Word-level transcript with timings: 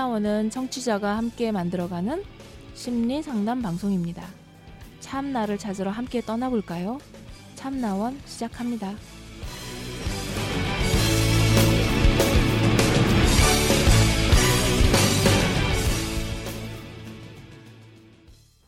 참나원은 0.00 0.48
청취자가 0.48 1.18
함께 1.18 1.52
만들어가는 1.52 2.24
심리 2.72 3.22
상담 3.22 3.60
방송입니다. 3.60 4.26
참나를 5.00 5.58
찾으러 5.58 5.90
함께 5.90 6.22
떠나볼까요? 6.22 6.98
참나원 7.54 8.18
시작합니다. 8.24 8.94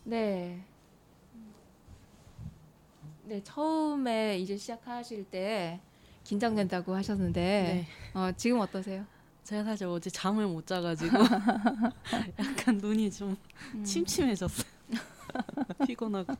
네. 0.03 0.61
네, 3.23 3.41
처음에 3.43 4.37
이제 4.37 4.55
시작하실 4.55 5.23
때 5.31 5.79
긴장된다고 6.23 6.93
하셨는데 6.93 7.41
네. 7.41 7.87
어, 8.13 8.31
지금 8.37 8.59
어떠세요? 8.59 9.12
제가 9.43 9.63
사실 9.63 9.87
어제 9.87 10.09
잠을 10.09 10.47
못 10.47 10.65
자가지고 10.65 11.17
약간 12.39 12.77
눈이 12.77 13.11
좀 13.11 13.35
음. 13.75 13.83
침침해졌어요. 13.83 14.71
피곤하고. 15.85 16.33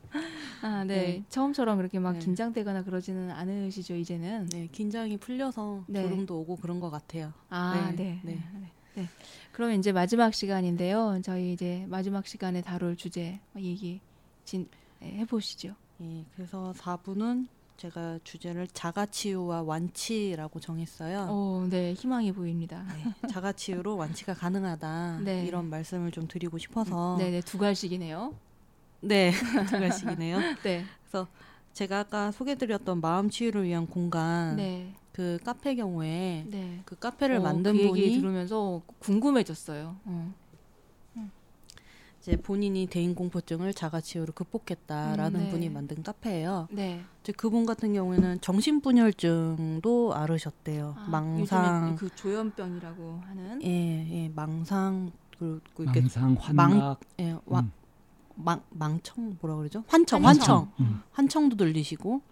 아, 0.62 0.84
네. 0.84 0.94
네. 0.96 1.24
처음처럼 1.28 1.76
그렇게 1.76 1.98
막 1.98 2.12
네. 2.12 2.18
긴장되거나 2.20 2.84
그러지는 2.84 3.30
않으시죠, 3.30 3.94
이제는? 3.94 4.48
네, 4.48 4.68
긴장이 4.70 5.18
풀려서 5.18 5.84
네. 5.86 6.02
졸음도 6.02 6.38
오고 6.40 6.56
그런 6.56 6.80
것 6.80 6.90
같아요. 6.90 7.32
아, 7.50 7.92
네, 7.94 8.04
네. 8.04 8.20
네. 8.22 8.42
네. 8.54 8.70
네. 8.94 9.08
그러면 9.52 9.78
이제 9.78 9.92
마지막 9.92 10.32
시간인데요. 10.32 11.20
저희 11.22 11.52
이제 11.52 11.84
마지막 11.88 12.26
시간에 12.26 12.62
다룰 12.62 12.96
주제 12.96 13.40
얘기 13.56 14.00
진, 14.44 14.68
네, 15.00 15.12
해보시죠. 15.18 15.74
예, 16.00 16.24
그래서 16.36 16.72
4부는 16.76 17.48
제가 17.76 18.20
주제를 18.24 18.66
자가치유와 18.68 19.62
완치라고 19.62 20.60
정했어요. 20.60 21.28
오, 21.30 21.66
네. 21.68 21.92
희망이 21.94 22.32
보입니다. 22.32 22.84
네, 22.94 23.28
자가치유로 23.28 23.96
완치가 23.96 24.32
가능하다 24.34 25.20
네. 25.24 25.44
이런 25.44 25.68
말씀을 25.70 26.10
좀 26.12 26.28
드리고 26.28 26.58
싶어서 26.58 27.16
네, 27.18 27.30
네. 27.30 27.40
두 27.40 27.58
갈씩이네요. 27.58 28.34
네, 29.00 29.32
두 29.68 29.78
가지이네요. 29.78 30.38
네. 30.62 30.84
제가 31.74 32.00
아까 32.00 32.30
소개드렸던 32.30 33.00
마음 33.00 33.28
치유를 33.28 33.64
위한 33.64 33.88
공간 33.88 34.56
네. 34.56 34.94
그 35.12 35.38
카페 35.44 35.74
경우에 35.74 36.46
네. 36.48 36.80
그 36.84 36.96
카페를 36.96 37.38
어, 37.38 37.40
만든 37.40 37.76
그 37.76 37.88
분이 37.88 38.12
들으면서 38.12 38.80
궁금해졌어요. 39.00 39.96
어. 40.04 40.34
이제 42.24 42.36
본인이 42.36 42.86
대인 42.86 43.14
공포증을 43.14 43.74
자가치유로 43.74 44.32
극복했다라는 44.32 45.40
음, 45.40 45.44
네. 45.44 45.50
분이 45.50 45.68
만든 45.68 46.02
카페예요. 46.02 46.68
네. 46.70 47.02
이제 47.20 47.32
그분 47.32 47.66
같은 47.66 47.92
경우에는 47.92 48.40
정신분열증도 48.40 50.14
앓으셨대요. 50.14 50.94
아, 50.96 51.06
망상, 51.10 51.96
그 51.96 52.08
조현병이라고 52.14 53.20
하는. 53.26 53.62
예, 53.62 54.08
예, 54.10 54.28
망상 54.34 55.12
그리고 55.38 55.60
이렇게 55.82 56.00
망상, 56.00 56.34
환각, 56.40 57.00
예, 57.20 57.36
와, 57.44 57.60
음. 57.60 57.70
망, 58.36 58.62
망청 58.70 59.36
뭐라 59.42 59.56
그러죠? 59.56 59.84
환청, 59.86 60.24
환청. 60.24 60.56
환청, 60.56 60.72
음. 60.80 61.02
환청도 61.12 61.56
들리시고. 61.56 62.22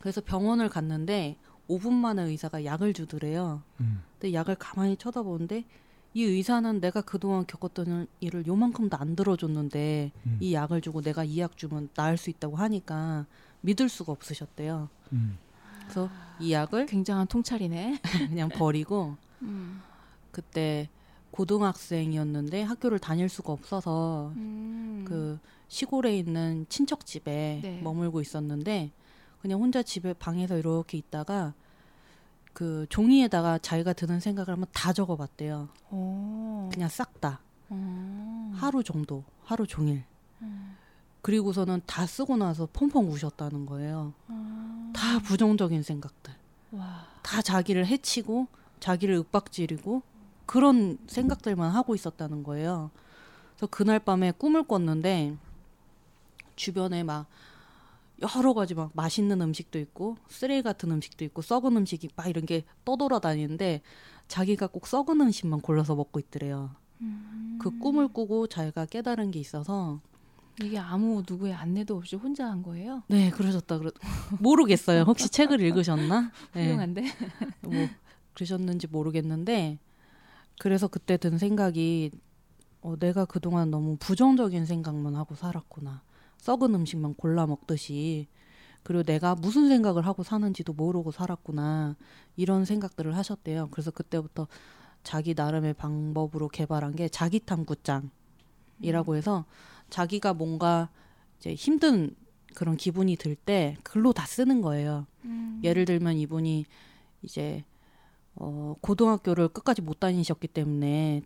그래서 0.00 0.20
병원을 0.20 0.68
갔는데 0.68 1.36
5분 1.68 1.92
만에 1.92 2.24
의사가 2.24 2.64
약을 2.64 2.94
주더래요. 2.94 3.62
음. 3.80 4.02
근데 4.18 4.32
약을 4.32 4.56
가만히 4.56 4.96
쳐다보는데 4.96 5.66
이 6.14 6.24
의사는 6.24 6.80
내가 6.80 7.00
그동안 7.00 7.46
겪었던 7.46 8.06
일을 8.20 8.46
요만큼도 8.46 8.96
안 8.96 9.14
들어줬는데 9.14 10.10
음. 10.26 10.38
이 10.40 10.54
약을 10.54 10.80
주고 10.80 11.00
내가 11.02 11.22
이 11.24 11.38
약 11.38 11.56
주면 11.56 11.88
나을 11.94 12.16
수 12.16 12.30
있다고 12.30 12.56
하니까 12.56 13.26
믿을 13.60 13.88
수가 13.88 14.12
없으셨대요. 14.12 14.88
음. 15.12 15.38
그래서 15.82 16.10
이 16.40 16.52
약을 16.52 16.86
굉장한 16.86 17.26
통찰이네. 17.28 18.00
그냥 18.28 18.48
버리고 18.48 19.16
음. 19.42 19.80
그때 20.32 20.88
고등학생이었는데 21.30 22.62
학교를 22.62 22.98
다닐 22.98 23.28
수가 23.28 23.52
없어서 23.52 24.32
음. 24.36 25.04
그 25.06 25.38
시골에 25.68 26.16
있는 26.16 26.66
친척 26.68 27.04
집에 27.06 27.60
네. 27.62 27.80
머물고 27.82 28.20
있었는데 28.20 28.90
그냥 29.42 29.60
혼자 29.60 29.82
집에 29.82 30.14
방에서 30.14 30.56
이렇게 30.58 30.98
있다가 30.98 31.54
그 32.58 32.86
종이에다가 32.88 33.58
자기가 33.58 33.92
드는 33.92 34.18
생각을 34.18 34.48
한번 34.48 34.68
다 34.72 34.92
적어봤대요. 34.92 35.68
오. 35.92 36.68
그냥 36.72 36.88
싹 36.88 37.20
다. 37.20 37.38
음. 37.70 38.50
하루 38.52 38.82
정도, 38.82 39.22
하루 39.44 39.64
종일. 39.64 40.02
음. 40.42 40.76
그리고서는 41.22 41.82
다 41.86 42.04
쓰고 42.04 42.36
나서 42.36 42.66
펑펑 42.72 43.12
우셨다는 43.12 43.64
거예요. 43.64 44.12
음. 44.30 44.92
다 44.92 45.20
부정적인 45.20 45.84
생각들. 45.84 46.34
와. 46.72 47.06
다 47.22 47.42
자기를 47.42 47.86
해치고 47.86 48.48
자기를 48.80 49.14
윽박지르고 49.18 50.02
그런 50.44 50.98
생각들만 51.06 51.70
하고 51.70 51.94
있었다는 51.94 52.42
거예요. 52.42 52.90
그래서 53.54 53.68
그날 53.68 54.00
밤에 54.00 54.32
꿈을 54.32 54.64
꿨는데 54.64 55.36
주변에 56.56 57.04
막 57.04 57.26
여러 58.20 58.52
가지 58.52 58.74
막 58.74 58.90
맛있는 58.94 59.40
음식도 59.40 59.78
있고 59.78 60.16
쓰레기 60.28 60.62
같은 60.62 60.90
음식도 60.90 61.24
있고 61.26 61.42
썩은 61.42 61.76
음식이 61.76 62.10
막 62.16 62.26
이런 62.26 62.46
게 62.46 62.64
떠돌아다니는데 62.84 63.82
자기가 64.26 64.68
꼭 64.68 64.86
썩은 64.86 65.20
음식만 65.20 65.60
골라서 65.60 65.94
먹고 65.94 66.18
있더래요. 66.18 66.70
음. 67.00 67.58
그 67.60 67.78
꿈을 67.78 68.08
꾸고 68.08 68.48
자기가 68.48 68.86
깨달은 68.86 69.30
게 69.30 69.38
있어서 69.38 70.00
이게 70.60 70.78
아무 70.78 71.22
누구의 71.28 71.54
안내도 71.54 71.96
없이 71.96 72.16
혼자 72.16 72.46
한 72.46 72.62
거예요? 72.62 73.04
네 73.06 73.30
그러셨다 73.30 73.78
그러 73.78 73.92
모르겠어요. 74.40 75.02
혹시 75.02 75.28
책을 75.28 75.60
읽으셨나? 75.60 76.32
네. 76.54 76.64
훌륭한데. 76.64 77.04
뭐 77.62 77.88
그러셨는지 78.34 78.88
모르겠는데 78.88 79.78
그래서 80.58 80.88
그때 80.88 81.16
든 81.16 81.38
생각이 81.38 82.10
어, 82.80 82.96
내가 82.98 83.24
그동안 83.24 83.70
너무 83.70 83.96
부정적인 83.98 84.66
생각만 84.66 85.14
하고 85.14 85.34
살았구나 85.36 86.02
썩은 86.38 86.74
음식만 86.74 87.14
골라 87.14 87.46
먹듯이 87.46 88.26
그리고 88.82 89.02
내가 89.02 89.34
무슨 89.34 89.68
생각을 89.68 90.06
하고 90.06 90.22
사는지도 90.22 90.72
모르고 90.72 91.10
살았구나 91.10 91.96
이런 92.36 92.64
생각들을 92.64 93.16
하셨대요 93.16 93.68
그래서 93.70 93.90
그때부터 93.90 94.48
자기 95.02 95.34
나름의 95.34 95.74
방법으로 95.74 96.48
개발한 96.48 96.96
게 96.96 97.08
자기 97.08 97.40
탐구장이라고 97.40 99.16
해서 99.16 99.44
자기가 99.90 100.34
뭔가 100.34 100.90
이제 101.38 101.54
힘든 101.54 102.14
그런 102.54 102.76
기분이 102.76 103.16
들 103.16 103.36
때 103.36 103.76
글로 103.82 104.12
다 104.12 104.26
쓰는 104.26 104.62
거예요 104.62 105.06
음. 105.24 105.60
예를 105.62 105.84
들면 105.84 106.16
이분이 106.16 106.64
이제 107.22 107.64
어 108.34 108.74
고등학교를 108.80 109.48
끝까지 109.48 109.82
못 109.82 110.00
다니셨기 110.00 110.48
때문에 110.48 111.22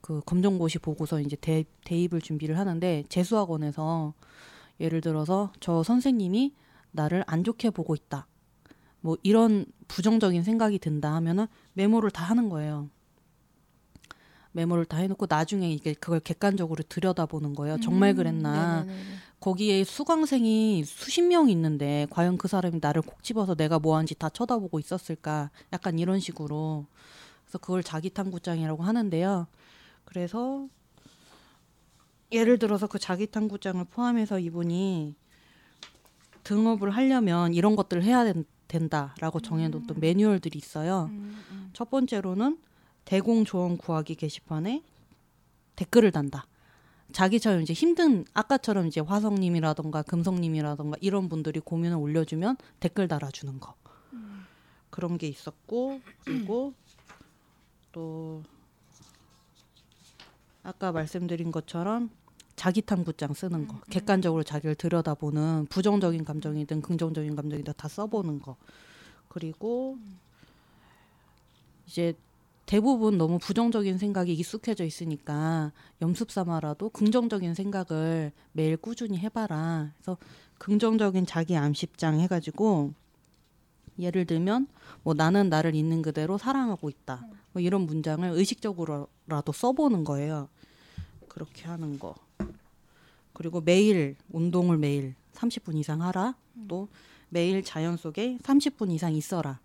그 0.00 0.20
검정고시 0.26 0.78
보고서 0.78 1.20
이제 1.20 1.36
대, 1.36 1.64
대입을 1.84 2.20
준비를 2.20 2.58
하는데 2.58 3.04
재수학원에서 3.08 4.14
예를 4.80 5.00
들어서 5.00 5.52
저 5.60 5.82
선생님이 5.82 6.54
나를 6.90 7.24
안 7.26 7.44
좋게 7.44 7.70
보고 7.70 7.94
있다. 7.94 8.26
뭐 9.00 9.16
이런 9.22 9.66
부정적인 9.88 10.42
생각이 10.42 10.78
든다 10.78 11.12
하면은 11.14 11.46
메모를 11.74 12.10
다 12.10 12.24
하는 12.24 12.48
거예요. 12.48 12.88
메모를 14.52 14.84
다 14.84 14.98
해놓고 14.98 15.26
나중에 15.28 15.70
이게 15.72 15.94
그걸 15.94 16.20
객관적으로 16.20 16.82
들여다보는 16.88 17.54
거예요. 17.54 17.80
정말 17.80 18.14
그랬나? 18.14 18.82
음. 18.82 18.86
네네네네. 18.86 19.16
거기에 19.40 19.82
수강생이 19.82 20.84
수십 20.84 21.22
명 21.22 21.48
있는데 21.50 22.06
과연 22.10 22.38
그 22.38 22.46
사람이 22.48 22.78
나를 22.80 23.02
콕 23.02 23.24
집어서 23.24 23.54
내가 23.54 23.78
뭐 23.78 23.96
하는지 23.96 24.14
다 24.14 24.28
쳐다보고 24.28 24.78
있었을까? 24.78 25.50
약간 25.72 25.98
이런 25.98 26.20
식으로. 26.20 26.86
그래서 27.44 27.58
그걸 27.58 27.82
자기 27.82 28.10
탐구장이라고 28.10 28.82
하는데요. 28.82 29.46
그래서 30.04 30.68
예를 32.32 32.58
들어서 32.58 32.86
그 32.86 32.98
자기 32.98 33.26
탐구장을 33.26 33.84
포함해서 33.84 34.38
이분이 34.38 35.14
등업을 36.44 36.90
하려면 36.90 37.54
이런 37.54 37.76
것들을 37.76 38.02
해야 38.02 38.24
된, 38.24 38.44
된다라고 38.68 39.40
정해놓던 39.40 40.00
매뉴얼들이 40.00 40.58
있어요. 40.58 41.08
음, 41.10 41.38
음. 41.50 41.70
첫 41.72 41.90
번째로는 41.90 42.58
대공 43.04 43.44
조언 43.44 43.76
구하기 43.76 44.14
게시판에 44.14 44.82
댓글을 45.76 46.10
단다. 46.10 46.46
자기처럼 47.12 47.60
이제 47.62 47.74
힘든 47.74 48.24
아까처럼 48.32 48.86
이제 48.86 49.00
화성님이라던가 49.00 50.02
금성님이라던가 50.02 50.96
이런 51.00 51.28
분들이 51.28 51.60
고민을 51.60 51.98
올려주면 51.98 52.56
댓글 52.80 53.06
달아주는 53.06 53.60
거 53.60 53.74
그런 54.88 55.18
게 55.18 55.28
있었고 55.28 56.00
그리고 56.24 56.72
또 57.92 58.42
아까 60.62 60.92
말씀드린 60.92 61.50
것처럼 61.50 62.10
자기 62.62 62.80
탐구장 62.80 63.34
쓰는 63.34 63.66
거 63.66 63.80
객관적으로 63.90 64.44
자기를 64.44 64.76
들여다보는 64.76 65.66
부정적인 65.68 66.24
감정이든 66.24 66.80
긍정적인 66.80 67.34
감정이든 67.34 67.74
다 67.76 67.88
써보는 67.88 68.40
거 68.40 68.54
그리고 69.26 69.98
이제 71.88 72.14
대부분 72.64 73.18
너무 73.18 73.40
부정적인 73.40 73.98
생각이 73.98 74.32
익숙해져 74.34 74.84
있으니까 74.84 75.72
염습 76.00 76.30
삼아라도 76.30 76.90
긍정적인 76.90 77.54
생각을 77.54 78.30
매일 78.52 78.76
꾸준히 78.76 79.18
해봐라. 79.18 79.90
그래서 79.96 80.16
긍정적인 80.58 81.26
자기 81.26 81.56
암십장 81.56 82.20
해가지고 82.20 82.92
예를 83.98 84.24
들면 84.24 84.68
뭐 85.02 85.14
나는 85.14 85.48
나를 85.48 85.74
있는 85.74 86.00
그대로 86.00 86.38
사랑하고 86.38 86.90
있다. 86.90 87.26
뭐 87.54 87.60
이런 87.60 87.80
문장을 87.86 88.30
의식적으로라도 88.30 89.50
써보는 89.50 90.04
거예요. 90.04 90.48
그렇게 91.26 91.64
하는 91.66 91.98
거. 91.98 92.14
그리고 93.32 93.60
매일 93.60 94.16
운동을 94.30 94.78
매일 94.78 95.14
30분 95.34 95.76
이상 95.78 96.02
하라. 96.02 96.36
또 96.68 96.88
매일 97.28 97.62
자연 97.64 97.96
속에 97.96 98.38
30분 98.42 98.90
이상 98.92 99.14
있어라. 99.14 99.60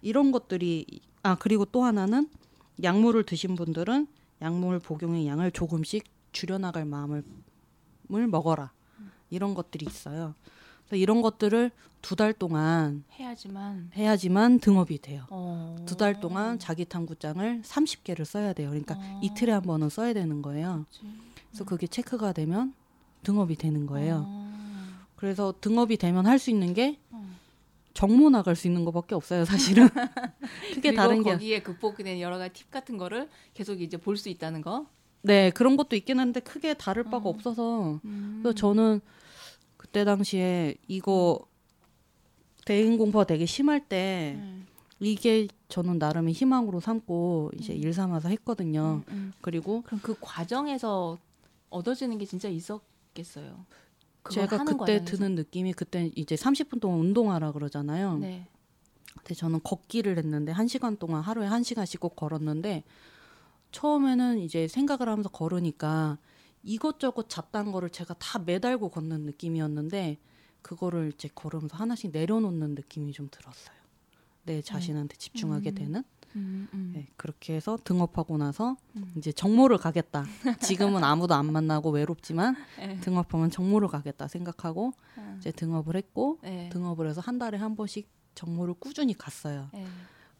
이런 0.00 0.32
것들이 0.32 0.86
아 1.22 1.36
그리고 1.36 1.64
또 1.64 1.84
하나는 1.84 2.28
약물을 2.82 3.24
드신 3.24 3.54
분들은 3.54 4.06
약물 4.40 4.80
복용의 4.80 5.26
양을 5.26 5.52
조금씩 5.52 6.04
줄여나갈 6.32 6.84
마음을 6.84 7.22
을 8.14 8.26
먹어라. 8.26 8.72
이런 9.30 9.54
것들이 9.54 9.86
있어요. 9.86 10.34
그래서 10.84 10.96
이런 10.96 11.22
것들을 11.22 11.70
두 12.02 12.16
달 12.16 12.32
동안 12.32 13.04
해야지만 13.18 13.90
해야지만 13.94 14.58
등업이 14.58 15.00
돼요. 15.00 15.24
어. 15.30 15.76
두달 15.86 16.20
동안 16.20 16.58
자기 16.58 16.84
탐구장을 16.84 17.62
30개를 17.62 18.24
써야 18.24 18.52
돼요. 18.52 18.68
그러니까 18.70 18.96
어. 18.98 19.20
이틀에 19.22 19.52
한 19.52 19.62
번은 19.62 19.88
써야 19.88 20.12
되는 20.12 20.42
거예요. 20.42 20.84
그렇지. 20.90 21.16
그래서 21.48 21.64
그게 21.64 21.86
체크가 21.86 22.32
되면 22.32 22.74
등업이 23.22 23.56
되는 23.56 23.86
거예요. 23.86 24.24
어. 24.26 24.52
그래서 25.16 25.54
등업이 25.60 25.96
되면 25.96 26.26
할 26.26 26.38
수 26.38 26.50
있는 26.50 26.74
게 26.74 26.98
어. 27.10 27.24
정모 27.94 28.30
나갈 28.30 28.56
수 28.56 28.66
있는 28.66 28.84
것밖에 28.84 29.14
없어요, 29.14 29.44
사실은. 29.44 29.88
크게 30.74 30.94
다른 30.94 31.22
게 31.22 31.30
거기에 31.32 31.62
극복된 31.62 32.20
여러 32.20 32.38
가지 32.38 32.54
팁 32.54 32.70
같은 32.70 32.96
거를 32.96 33.28
계속 33.54 33.80
이제 33.80 33.96
볼 33.96 34.16
수 34.16 34.28
있다는 34.28 34.62
거. 34.62 34.86
네, 35.22 35.50
그런 35.50 35.76
것도 35.76 35.94
있긴 35.94 36.18
한데 36.18 36.40
크게 36.40 36.74
다를 36.74 37.04
바가 37.04 37.28
어. 37.28 37.32
없어서 37.32 38.00
음. 38.04 38.40
그래서 38.42 38.54
저는 38.54 39.00
그때 39.76 40.04
당시에 40.04 40.74
이거 40.88 41.38
대인 42.64 42.96
공부가 42.98 43.24
되게 43.24 43.46
심할 43.46 43.80
때 43.88 44.34
음. 44.38 44.66
이게 44.98 45.48
저는 45.68 45.98
나름의 45.98 46.32
희망으로 46.32 46.80
삼고 46.80 47.52
이제 47.58 47.72
일 47.74 47.92
삼아서 47.92 48.28
했거든요. 48.30 49.02
음, 49.08 49.12
음. 49.14 49.32
그리고 49.40 49.82
그럼 49.82 50.00
그 50.02 50.14
과정에서 50.20 51.18
얻어지는 51.70 52.18
게 52.18 52.24
진짜 52.24 52.48
있었 52.48 52.80
겠어요. 53.14 53.66
그걸 54.22 54.48
제가 54.48 54.64
그때. 54.64 55.04
드는 55.04 55.34
느낌이 55.34 55.72
그때 55.72 56.10
이제 56.14 56.34
30분 56.34 56.80
동안 56.80 57.00
운동하라 57.00 57.52
그러잖아요. 57.52 58.18
네. 58.18 58.46
근데 59.14 59.34
저는 59.34 59.60
걷기를 59.62 60.16
했는데 60.18 60.52
한 60.52 60.68
시간 60.68 60.96
동안 60.96 61.22
하루에 61.22 61.46
한 61.46 61.62
시간씩 61.62 62.00
꼭 62.00 62.16
걸었는데 62.16 62.84
처음에는 63.72 64.38
이제 64.38 64.68
생각을 64.68 65.08
하면서 65.08 65.28
걸으니까 65.28 66.18
이것저것 66.62 67.28
잡다한 67.28 67.72
거를 67.72 67.90
제가 67.90 68.14
다 68.14 68.38
매달고 68.38 68.90
걷는 68.90 69.22
느낌이었는데 69.22 70.18
그거를 70.62 71.12
이제 71.14 71.28
걸으면서 71.34 71.76
하나씩 71.76 72.12
내려놓는 72.12 72.74
느낌이 72.74 73.12
좀 73.12 73.28
들었어요. 73.30 73.76
내 74.44 74.62
자신한테 74.62 75.16
집중하게 75.16 75.70
음. 75.70 75.74
되는. 75.74 76.04
음, 76.36 76.68
음. 76.72 76.92
네, 76.94 77.06
그렇게 77.16 77.54
해서 77.54 77.78
등업하고 77.84 78.38
나서 78.38 78.76
음. 78.96 79.12
이제 79.16 79.32
정모를 79.32 79.78
가겠다. 79.78 80.24
지금은 80.60 81.04
아무도 81.04 81.34
안 81.34 81.52
만나고 81.52 81.90
외롭지만 81.90 82.56
네. 82.78 82.98
등업하면 83.00 83.50
정모를 83.50 83.88
가겠다 83.88 84.28
생각하고 84.28 84.92
아. 85.16 85.36
이제 85.38 85.50
등업을 85.50 85.96
했고 85.96 86.38
네. 86.42 86.68
등업을 86.70 87.08
해서 87.08 87.20
한 87.20 87.38
달에 87.38 87.58
한 87.58 87.76
번씩 87.76 88.08
정모를 88.34 88.74
꾸준히 88.78 89.14
갔어요. 89.14 89.68
네. 89.72 89.86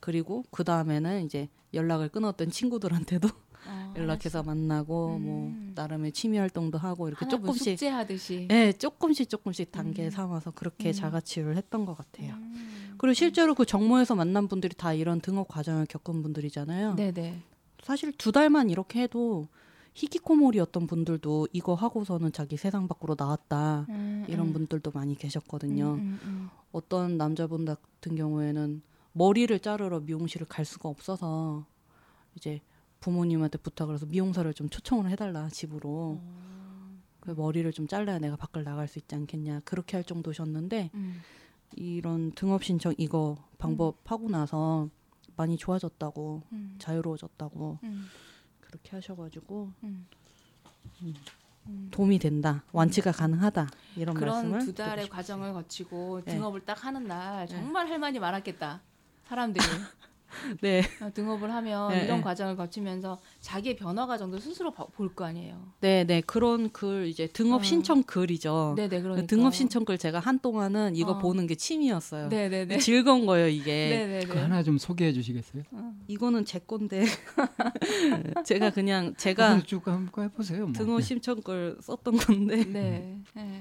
그리고 0.01 0.45
그 0.51 0.65
다음에는 0.65 1.25
이제 1.25 1.49
연락을 1.75 2.09
끊었던 2.09 2.51
친구들한테도 2.51 3.29
어, 3.69 3.95
연락해서 3.97 4.43
만나고 4.43 5.17
음. 5.17 5.23
뭐 5.23 5.73
나름의 5.75 6.13
취미 6.13 6.39
활동도 6.39 6.79
하고 6.79 7.07
이렇게 7.07 7.25
뭐 7.27 7.31
조금씩 7.31 7.79
숙제하듯이. 7.79 8.49
예, 8.51 8.73
조금씩 8.73 9.29
조금씩 9.29 9.71
단계 9.71 10.07
음. 10.07 10.11
삼아서 10.11 10.51
그렇게 10.51 10.91
음. 10.91 10.93
자가치유를 10.93 11.57
했던 11.57 11.87
것 11.87 11.97
같아요. 11.97 12.35
음. 12.35 12.82
그리고 13.03 13.15
실제로 13.15 13.57
그 13.57 13.67
정모에서 13.67 14.15
만난 14.15 14.47
분들이 14.47 14.77
다 14.77 14.95
이런 14.95 15.21
등업 15.21 15.49
과정을 15.49 15.87
겪은 15.87 16.23
분들이잖아요. 16.23 16.95
네네. 16.95 17.43
사실 17.83 18.13
두 18.13 18.31
달만 18.31 18.71
이렇게 18.71 19.03
해도 19.03 19.49
히키코모리였던 19.95 20.87
분들도 20.87 21.49
이거 21.53 21.75
하고서는 21.75 22.31
자기 22.31 22.57
세상 22.57 22.87
밖으로 22.87 23.17
나왔다. 23.19 23.87
음, 23.89 24.25
이런 24.29 24.47
음. 24.47 24.53
분들도 24.53 24.93
많이 24.93 25.17
계셨거든요. 25.17 25.95
음, 25.95 25.99
음, 25.99 26.21
음. 26.23 26.51
어떤 26.71 27.17
남자분 27.17 27.65
같은 27.65 28.15
경우에는 28.15 28.83
머리를 29.15 29.59
자르러 29.59 29.99
미용실을 29.99 30.47
갈 30.47 30.65
수가 30.65 30.89
없어서 30.89 31.67
이제 32.37 32.61
부모님한테 33.01 33.59
부탁을 33.59 33.97
해서 33.97 34.07
미용사를 34.07 34.55
좀 34.55 34.69
초청을 34.69 35.11
해달라 35.11 35.49
집으로 35.49 36.21
어. 36.23 36.99
그 37.19 37.33
머리를 37.33 37.73
좀 37.73 37.89
잘라야 37.89 38.21
내가 38.21 38.37
밖을 38.37 38.63
나갈 38.63 38.87
수 38.87 39.01
있지 39.01 39.17
않겠냐 39.17 39.63
그렇게 39.65 39.97
할 39.97 40.05
정도셨는데 40.05 40.91
음. 40.95 41.21
이런 41.77 42.33
등업 42.33 42.65
신청 42.65 42.95
이거 42.99 43.37
방법 43.59 43.99
하고 44.11 44.29
나서 44.29 44.89
많이 45.37 45.57
좋아졌다고 45.57 46.43
음. 46.53 46.77
자유로워졌다고 46.79 47.79
음. 47.83 48.07
그렇게 48.61 48.91
하셔가지고 48.97 49.71
음. 49.85 50.07
음. 51.03 51.89
도움이 51.91 52.19
된다 52.19 52.65
완치가 52.73 53.13
가능하다 53.13 53.69
이런 53.97 54.15
그런 54.17 54.51
말씀을 54.51 54.59
두 54.67 54.75
달의 54.75 55.09
과정을 55.09 55.53
거치고 55.53 56.23
네. 56.25 56.35
등업을 56.35 56.65
딱 56.65 56.85
하는 56.85 57.05
날 57.05 57.47
네. 57.47 57.55
정말 57.55 57.89
할 57.89 57.99
말이 57.99 58.19
많았겠다. 58.19 58.81
사람들이 59.27 59.65
싶- 59.65 59.73
네, 60.63 60.83
어, 61.01 61.11
등업을 61.13 61.53
하면 61.53 61.91
네, 61.91 62.05
이런 62.05 62.19
네. 62.19 62.23
과정을 62.23 62.57
거치면서 62.57 63.19
자기의 63.41 63.77
변화 63.77 64.07
과정도 64.07 64.39
스스로 64.39 64.71
볼 64.73 65.15
거 65.15 65.25
아니에요. 65.25 65.73
네, 65.81 66.05
네 66.05 66.21
그런 66.23 66.71
글 66.73 67.07
이제 67.09 67.27
등업 67.27 67.61
어. 67.61 67.65
신청 67.65 68.03
글이죠. 68.03 68.75
네 68.77 68.89
네 68.89 69.01
그러니까 69.03 69.27
등업 69.27 69.55
신청 69.55 69.85
글 69.85 69.99
제가 69.99 70.19
한 70.21 70.39
동안은 70.39 70.97
이거 70.97 71.13
어. 71.13 71.19
보는 71.19 71.47
게 71.47 71.55
취미였어요. 71.55 72.29
네 72.29 72.49
네 72.49 72.65
네 72.67 72.79
즐거운 72.79 73.27
거예요 73.27 73.49
이게. 73.49 73.89
네네네 73.91 74.27
그 74.27 74.39
하나 74.39 74.63
좀 74.63 74.79
소개해 74.79 75.13
주시겠어요? 75.13 75.63
이거는 76.09 76.45
제 76.45 76.59
건데 76.59 77.05
제가 78.47 78.71
그냥 78.71 79.15
제가 79.17 79.61
쭉 79.65 79.87
한번 79.89 80.25
해보세요. 80.25 80.65
뭐. 80.67 80.73
등업 80.73 81.03
신청 81.03 81.41
글 81.43 81.77
썼던 81.81 82.17
건데 82.17 82.65
네. 82.65 83.19
네. 83.35 83.61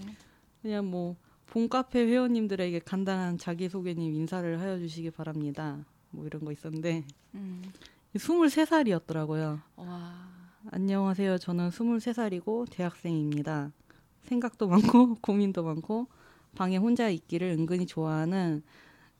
그냥 0.61 0.89
뭐 0.89 1.15
본카페 1.47 1.99
회원님들에게 2.05 2.79
간단한 2.79 3.37
자기소개님 3.37 4.13
인사를 4.13 4.59
하여 4.61 4.77
주시기 4.77 5.11
바랍니다. 5.11 5.83
뭐 6.11 6.25
이런 6.25 6.43
거 6.45 6.51
있었는데 6.51 7.05
음. 7.35 7.63
23살이었더라고요. 8.15 9.61
와. 9.77 10.29
안녕하세요. 10.69 11.37
저는 11.39 11.69
23살이고 11.69 12.69
대학생입니다. 12.69 13.71
생각도 14.23 14.67
많고 14.67 15.15
고민도 15.21 15.63
많고 15.63 16.07
방에 16.55 16.77
혼자 16.77 17.09
있기를 17.09 17.47
은근히 17.57 17.85
좋아하는 17.85 18.61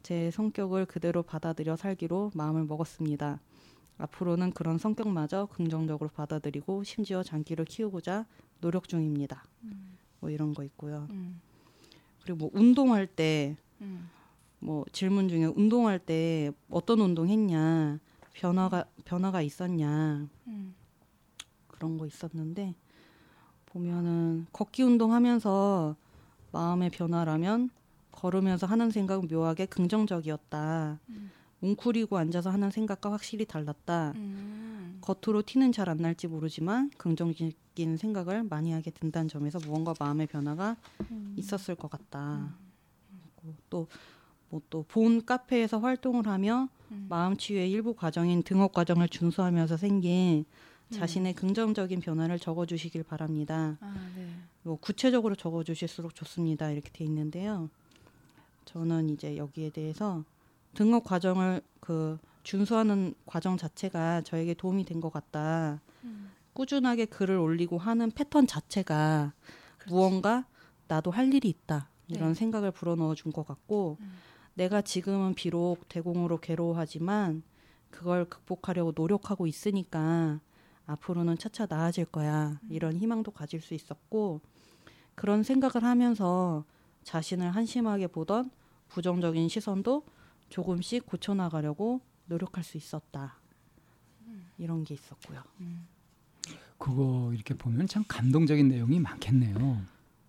제 0.03 0.29
성격을 0.31 0.85
그대로 0.85 1.23
받아들여 1.23 1.75
살기로 1.75 2.31
마음을 2.35 2.65
먹었습니다. 2.65 3.39
앞으로는 3.97 4.51
그런 4.51 4.77
성격마저 4.77 5.47
긍정적으로 5.47 6.09
받아들이고 6.09 6.83
심지어 6.83 7.23
장기를 7.23 7.65
키우고자 7.65 8.25
노력 8.59 8.87
중입니다. 8.87 9.43
뭐 10.19 10.29
이런 10.29 10.53
거 10.53 10.63
있고요. 10.63 11.07
음. 11.11 11.39
그리고 12.23 12.37
뭐 12.37 12.49
운동할 12.53 13.07
때 13.07 13.55
음. 13.81 14.09
뭐 14.61 14.85
질문 14.91 15.27
중에 15.27 15.45
운동할 15.45 15.99
때 15.99 16.51
어떤 16.69 17.01
운동 17.01 17.27
했냐 17.27 17.99
변화가 18.33 18.85
변화가 19.05 19.41
있었냐 19.41 20.27
음. 20.47 20.75
그런 21.67 21.97
거 21.97 22.05
있었는데 22.05 22.75
보면은 23.65 24.45
걷기 24.53 24.83
운동하면서 24.83 25.95
마음의 26.51 26.91
변화라면 26.91 27.71
걸으면서 28.11 28.67
하는 28.67 28.91
생각은 28.91 29.27
묘하게 29.29 29.65
긍정적이었다. 29.65 30.99
음. 31.09 31.31
웅크리고 31.61 32.17
앉아서 32.17 32.49
하는 32.49 32.69
생각과 32.69 33.11
확실히 33.11 33.45
달랐다. 33.45 34.11
음. 34.15 34.99
겉으로 35.01 35.41
티는 35.43 35.71
잘 35.71 35.89
안 35.89 35.97
날지 35.97 36.27
모르지만 36.27 36.91
긍정적인 36.97 37.97
생각을 37.97 38.43
많이 38.43 38.73
하게 38.73 38.91
된다는 38.91 39.27
점에서 39.29 39.59
무언가 39.59 39.93
마음의 39.99 40.27
변화가 40.27 40.75
음. 41.09 41.33
있었을 41.37 41.75
것 41.75 41.89
같다. 41.89 42.53
또 43.69 43.87
뭐 44.51 44.61
또 44.69 44.83
본 44.87 45.25
카페에서 45.25 45.79
활동을 45.79 46.27
하며 46.27 46.67
음. 46.91 47.07
마음 47.09 47.37
치유의 47.37 47.71
일부 47.71 47.93
과정인 47.95 48.43
등업 48.43 48.73
과정을 48.73 49.07
준수하면서 49.09 49.77
생긴 49.77 50.45
음. 50.89 50.91
자신의 50.91 51.33
긍정적인 51.35 52.01
변화를 52.01 52.37
적어주시길 52.37 53.03
바랍니다. 53.03 53.77
아, 53.79 54.11
네. 54.15 54.27
뭐 54.63 54.75
구체적으로 54.75 55.35
적어주실수록 55.35 56.13
좋습니다. 56.15 56.69
이렇게 56.69 56.89
돼 56.91 57.03
있는데요. 57.05 57.69
저는 58.65 59.09
이제 59.09 59.37
여기에 59.37 59.69
대해서 59.71 60.23
등업 60.73 61.03
과정을 61.05 61.61
그 61.79 62.17
준수하는 62.43 63.13
과정 63.25 63.57
자체가 63.57 64.21
저에게 64.21 64.53
도움이 64.53 64.83
된 64.85 64.99
것 64.99 65.11
같다. 65.11 65.79
음. 66.03 66.31
꾸준하게 66.53 67.05
글을 67.05 67.37
올리고 67.37 67.77
하는 67.77 68.11
패턴 68.11 68.45
자체가 68.47 69.31
무언가 69.87 70.45
나도 70.89 71.09
할 71.11 71.33
일이 71.33 71.47
있다 71.47 71.87
이런 72.09 72.29
네. 72.29 72.33
생각을 72.35 72.71
불어넣어 72.71 73.15
준 73.15 73.31
것 73.31 73.47
같고 73.47 73.97
음. 74.01 74.11
내가 74.53 74.81
지금은 74.81 75.33
비록 75.33 75.87
대공으로 75.87 76.39
괴로워하지만 76.39 77.43
그걸 77.89 78.25
극복하려고 78.25 78.93
노력하고 78.95 79.47
있으니까 79.47 80.39
앞으로는 80.85 81.37
차차 81.37 81.67
나아질 81.69 82.05
거야 82.05 82.59
이런 82.69 82.97
희망도 82.97 83.31
가질 83.31 83.61
수 83.61 83.73
있었고 83.73 84.41
그런 85.15 85.43
생각을 85.43 85.83
하면서 85.87 86.65
자신을 87.03 87.51
한심하게 87.51 88.07
보던 88.07 88.51
부정적인 88.89 89.47
시선도 89.49 90.03
조금씩 90.49 91.05
고쳐 91.05 91.33
나가려고 91.33 92.01
노력할 92.25 92.63
수 92.63 92.77
있었다. 92.77 93.37
이런 94.57 94.83
게 94.83 94.93
있었고요. 94.93 95.41
그거 96.77 97.31
이렇게 97.33 97.53
보면 97.53 97.87
참 97.87 98.03
감동적인 98.07 98.67
내용이 98.67 98.99
많겠네요. 98.99 99.81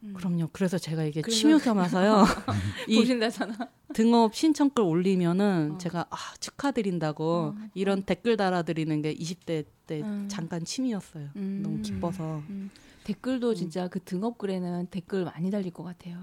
음. 0.04 0.14
그럼요. 0.14 0.48
그래서 0.52 0.78
제가 0.78 1.04
이게 1.04 1.20
그래서- 1.22 1.38
취미 1.38 1.58
삼아서요. 1.58 2.24
이 2.88 2.96
보신다잖아. 2.96 3.56
등업 3.94 4.34
신청글 4.34 4.82
올리면은 4.82 5.72
어. 5.74 5.78
제가 5.78 6.06
아, 6.10 6.16
축하드린다고 6.40 7.24
어. 7.24 7.54
이런 7.74 8.02
댓글 8.02 8.36
달아드리는 8.36 9.02
게 9.02 9.14
20대 9.14 9.64
때 9.86 10.00
음. 10.02 10.26
잠깐 10.28 10.64
취미였어요. 10.64 11.28
음. 11.36 11.60
너무 11.62 11.82
기뻐서 11.82 12.42
음. 12.48 12.70
댓글도 13.04 13.54
진짜 13.54 13.88
그 13.88 14.00
등업 14.00 14.38
글에는 14.38 14.86
댓글 14.90 15.24
많이 15.24 15.50
달릴 15.50 15.70
것 15.72 15.82
같아요. 15.84 16.16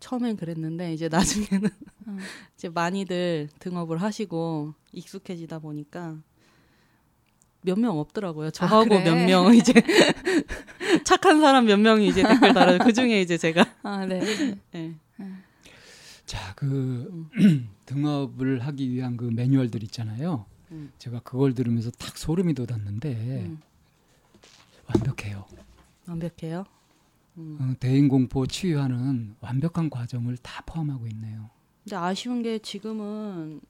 처음엔 0.00 0.36
그랬는데 0.36 0.92
이제 0.92 1.08
나중에는 1.08 1.70
음. 2.08 2.18
이제 2.56 2.68
많이들 2.68 3.48
등업을 3.58 4.02
하시고 4.02 4.74
익숙해지다 4.92 5.60
보니까 5.60 6.16
몇 7.62 7.78
명 7.78 7.98
없더라고요. 7.98 8.50
저하고 8.50 8.88
그래? 8.90 9.04
몇명 9.04 9.54
이제 9.54 9.72
착한 11.02 11.40
사람 11.40 11.66
몇 11.66 11.78
명이 11.78 12.08
이제 12.08 12.22
댓글 12.22 12.54
달아요. 12.54 12.78
그 12.78 12.92
중에 12.92 13.20
이제 13.20 13.36
제가 13.36 13.64
아, 13.82 14.06
네. 14.06 14.20
예. 14.74 14.94
자, 16.26 16.54
그 16.56 17.28
음. 17.36 17.68
등업을 17.86 18.60
하기 18.60 18.90
위한 18.90 19.16
그 19.16 19.24
매뉴얼들 19.24 19.82
있잖아요. 19.84 20.46
음. 20.70 20.92
제가 20.98 21.20
그걸 21.20 21.54
들으면서 21.54 21.90
탁 21.90 22.16
소름이 22.16 22.54
돋았는데 22.54 23.44
음. 23.46 23.60
완벽해요. 24.86 25.44
완벽해요. 26.06 26.64
음. 27.36 27.58
어, 27.60 27.74
대인 27.78 28.08
공포 28.08 28.46
치유하는 28.46 29.36
완벽한 29.40 29.90
과정을 29.90 30.36
다 30.38 30.62
포함하고 30.66 31.06
있네요. 31.08 31.50
근데 31.82 31.96
아쉬운 31.96 32.42
게 32.42 32.58
지금은 32.58 33.60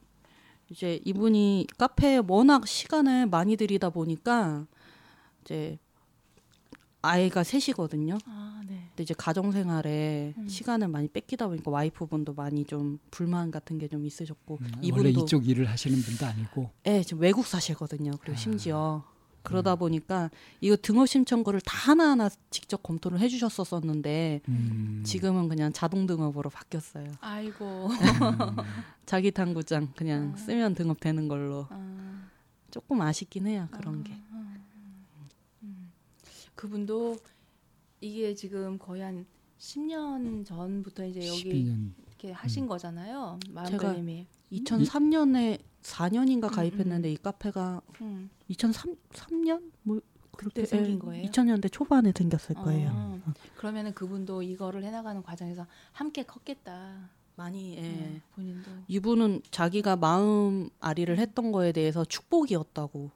이제 0.70 1.00
이분이 1.04 1.66
카페에 1.76 2.22
워낙 2.26 2.66
시간을 2.66 3.26
많이 3.26 3.56
들이다 3.56 3.90
보니까 3.90 4.66
이제 5.42 5.78
아이가 7.04 7.44
셋이거든요. 7.44 8.18
아, 8.26 8.62
네. 8.66 8.86
근데 8.88 9.02
이제 9.02 9.14
가정 9.16 9.52
생활에 9.52 10.34
음. 10.38 10.48
시간을 10.48 10.88
많이 10.88 11.08
뺏기다 11.08 11.46
보니까 11.48 11.70
와이프분도 11.70 12.34
많이 12.34 12.64
좀 12.64 12.98
불만 13.10 13.50
같은 13.50 13.78
게 13.78 13.84
좀 13.88 14.06
있으셨고 14.06 14.58
음, 14.60 14.66
원래 14.74 14.86
이분도 15.10 15.20
이쪽 15.24 15.46
일을 15.48 15.68
하시는 15.68 16.00
분도 16.00 16.26
아니고 16.26 16.70
예, 16.86 17.02
지금 17.02 17.22
외국 17.22 17.46
사시거든요. 17.46 18.12
그리고 18.20 18.32
아. 18.32 18.36
심지어 18.36 19.04
그러다 19.42 19.76
보니까 19.76 20.30
이거 20.62 20.74
등업 20.80 21.06
신청거를 21.06 21.60
다 21.60 21.76
하나하나 21.90 22.30
직접 22.50 22.82
검토를 22.82 23.20
해주셨었었는데 23.20 24.40
음, 24.48 25.02
지금은 25.04 25.48
그냥 25.50 25.70
자동 25.72 26.06
등업으로 26.06 26.48
바뀌었어요. 26.48 27.12
아이고. 27.20 27.88
음, 27.88 27.92
자기 29.04 29.30
탐구장 29.30 29.92
그냥 29.96 30.32
아. 30.34 30.38
쓰면 30.38 30.74
등업되는 30.74 31.28
걸로 31.28 31.66
아, 31.68 32.22
조금 32.70 33.02
아쉽긴 33.02 33.46
해요 33.46 33.68
그런 33.70 34.02
게. 34.02 34.14
그분도 36.54 37.16
이게 38.00 38.34
지금 38.34 38.78
거의 38.78 39.02
한 39.02 39.26
10년 39.58 40.44
전부터 40.44 41.06
이제 41.06 41.26
여기 41.26 41.44
12년 41.64 41.92
이렇게 42.08 42.32
하신 42.32 42.66
거잖아요. 42.66 43.38
제가- 43.46 43.52
마음가림이. 43.52 44.26
2003년에 44.52 45.58
4년인가 45.82 46.44
음, 46.44 46.48
가입했는데 46.50 47.12
이 47.12 47.16
카페가 47.16 47.80
음. 48.02 48.30
2003 48.48 48.96
3년 49.12 49.70
뭐 49.82 50.00
그때 50.36 50.64
생긴 50.64 50.98
거예요? 50.98 51.28
2000년대 51.28 51.70
초반에 51.70 52.12
생겼을 52.16 52.56
거예요. 52.56 52.90
어, 52.92 53.20
그러면은 53.56 53.94
그분도 53.94 54.42
이거를 54.42 54.82
해나가는 54.84 55.22
과정에서 55.22 55.66
함께 55.92 56.22
컸겠다. 56.24 57.10
많이 57.36 57.76
예. 57.76 57.80
네, 57.82 58.20
본인도. 58.34 58.70
이분은 58.86 59.42
자기가 59.50 59.96
마음 59.96 60.70
아리를 60.80 61.16
했던 61.18 61.50
거에 61.52 61.72
대해서 61.72 62.04
축복이었다고. 62.04 63.10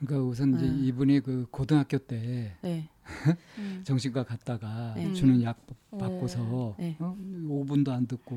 그러니까 0.00 0.26
우선 0.26 0.54
이제 0.54 0.66
네. 0.66 0.86
이분이 0.86 1.20
그 1.20 1.46
고등학교 1.50 1.98
때 1.98 2.56
네. 2.62 2.88
음. 3.58 3.82
정신과 3.84 4.24
갔다가 4.24 4.94
네. 4.94 5.12
주는 5.12 5.42
약 5.42 5.60
음. 5.92 5.98
받고서 5.98 6.76
네. 6.78 6.96
어? 6.98 7.16
5분도 7.18 7.90
안 7.90 8.06
듣고 8.06 8.34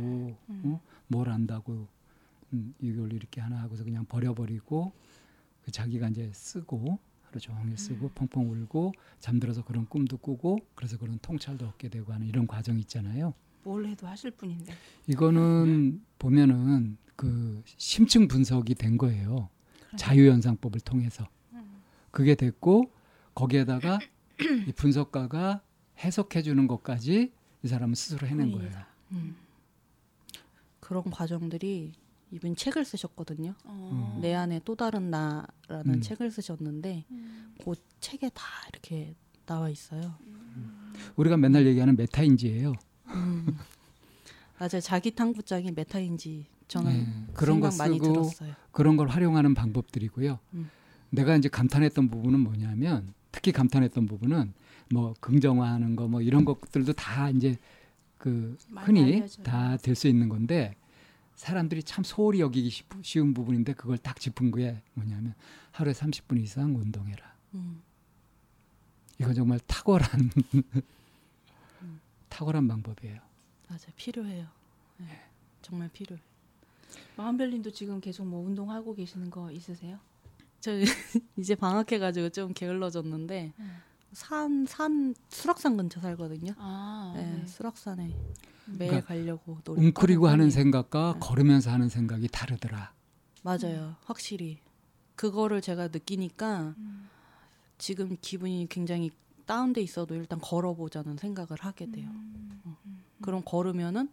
음. 0.49 0.61
어? 0.65 0.81
뭘 1.07 1.29
안다고 1.29 1.87
음, 2.51 2.73
이걸 2.81 3.13
이렇게 3.13 3.39
하나 3.39 3.61
하고서 3.61 3.83
그냥 3.83 4.05
버려버리고 4.05 4.91
그 5.63 5.71
자기가 5.71 6.09
이제 6.09 6.29
쓰고 6.33 6.99
하루 7.23 7.39
종일 7.39 7.77
쓰고 7.77 8.09
펑펑 8.09 8.51
울고 8.51 8.93
잠들어서 9.19 9.63
그런 9.63 9.87
꿈도 9.87 10.17
꾸고 10.17 10.59
그래서 10.75 10.97
그런 10.97 11.17
통찰도 11.19 11.65
얻게 11.65 11.87
되고 11.87 12.11
하는 12.11 12.27
이런 12.27 12.45
과정이 12.45 12.81
있잖아요. 12.81 13.33
뭘 13.63 13.85
해도 13.85 14.05
하실 14.05 14.31
분인데. 14.31 14.73
이거는 15.07 16.01
보면은 16.19 16.97
그 17.15 17.63
심층 17.65 18.27
분석이 18.27 18.75
된 18.75 18.97
거예요. 18.97 19.49
자유현상법을 19.95 20.81
통해서 20.81 21.27
그게 22.13 22.35
됐고 22.35 22.91
거기에다가 23.33 23.99
이 24.67 24.71
분석가가 24.71 25.61
해석해 25.97 26.43
주는 26.43 26.67
것까지 26.67 27.33
이 27.63 27.67
사람은 27.67 27.95
스스로 27.95 28.27
해낸 28.27 28.51
거예요. 28.51 28.69
본인이다. 28.69 28.87
음. 29.13 29.35
그런 30.79 31.03
과정들이 31.09 31.91
이분 32.29 32.55
책을 32.55 32.85
쓰셨거든요. 32.85 33.55
어. 33.65 34.19
내 34.21 34.35
안에 34.35 34.61
또 34.63 34.75
다른 34.75 35.09
나라는 35.09 35.95
음. 35.95 36.01
책을 36.01 36.29
쓰셨는데 36.29 37.05
음. 37.09 37.55
그 37.63 37.73
책에 37.99 38.29
다 38.29 38.43
이렇게 38.71 39.15
나와 39.47 39.69
있어요. 39.69 40.15
우리가 41.15 41.37
맨날 41.37 41.65
얘기하는 41.65 41.95
메타인지예요. 41.95 42.73
음. 43.07 43.57
맞아요. 44.59 44.81
자기 44.81 45.15
탐구장이 45.15 45.71
메타인지 45.71 46.45
저는 46.67 46.91
네, 46.91 47.33
그런 47.33 47.59
거 47.59 47.71
생각 47.71 47.85
많이 47.85 47.97
쓰고 47.97 48.13
들었어요. 48.13 48.53
그런 48.71 48.97
걸 48.97 49.07
활용하는 49.07 49.55
방법들이고요. 49.55 50.39
음. 51.13 51.15
내가 51.15 51.35
이제 51.35 51.47
감탄했던 51.49 52.09
부분은 52.09 52.39
뭐냐면 52.39 53.13
특히 53.31 53.51
감탄했던 53.51 54.05
부분은 54.07 54.53
뭐 54.91 55.13
긍정화하는 55.19 55.95
거 55.95 56.07
뭐 56.07 56.21
이런 56.21 56.43
것들도 56.45 56.93
다 56.93 57.29
이제 57.29 57.57
그 58.17 58.57
흔히. 58.85 59.21
다 59.43 59.77
될 59.77 59.95
수 59.95 60.07
있는 60.07 60.29
건데 60.29 60.75
사람들이 61.35 61.83
참 61.83 62.03
소홀히 62.03 62.39
여기기 62.41 62.69
쉬- 62.69 62.83
쉬운 63.01 63.33
부분인데 63.33 63.73
그걸 63.73 63.97
딱 63.97 64.19
짚은 64.19 64.51
게 64.51 64.81
뭐냐면 64.93 65.33
하루에 65.71 65.93
30분 65.93 66.39
이상 66.41 66.75
운동해라. 66.75 67.33
음. 67.55 67.81
이건 69.19 69.33
정말 69.33 69.59
탁월한 69.67 70.29
탁월한 72.29 72.67
방법이에요. 72.67 73.19
맞아요. 73.67 73.87
필요해요. 73.95 74.47
네. 74.97 75.21
정말 75.61 75.89
필요해. 75.89 76.21
마음별님도 77.17 77.71
지금 77.71 77.99
계속 77.99 78.25
뭐 78.25 78.45
운동하고 78.45 78.93
계시는 78.95 79.29
거 79.29 79.51
있으세요? 79.51 79.99
저 80.63 80.71
이제 81.35 81.55
방학해가지고 81.55 82.29
좀 82.29 82.53
게을러졌는데 82.53 83.51
음. 83.59 83.81
산, 84.13 84.65
산 84.65 85.13
수락산 85.27 85.75
근처 85.75 85.99
살거든요. 85.99 86.53
아, 86.57 87.11
네, 87.17 87.25
네. 87.25 87.45
수락산에 87.45 88.15
매일 88.67 88.91
그러니까 88.91 89.07
가려고 89.07 89.57
노력. 89.65 89.83
웅크리고 89.83 90.29
하는 90.29 90.49
생각과 90.49 91.15
네. 91.15 91.19
걸으면서 91.19 91.69
하는 91.69 91.89
생각이 91.89 92.29
다르더라. 92.29 92.93
맞아요, 93.41 93.97
확실히 94.05 94.59
그거를 95.17 95.59
제가 95.59 95.89
느끼니까 95.89 96.75
음. 96.77 97.09
지금 97.77 98.15
기분이 98.21 98.67
굉장히 98.69 99.11
다운돼 99.45 99.81
있어도 99.81 100.15
일단 100.15 100.39
걸어보자는 100.39 101.17
생각을 101.17 101.57
하게 101.59 101.91
돼요. 101.91 102.07
음. 102.07 103.03
그럼 103.21 103.41
걸으면은 103.43 104.07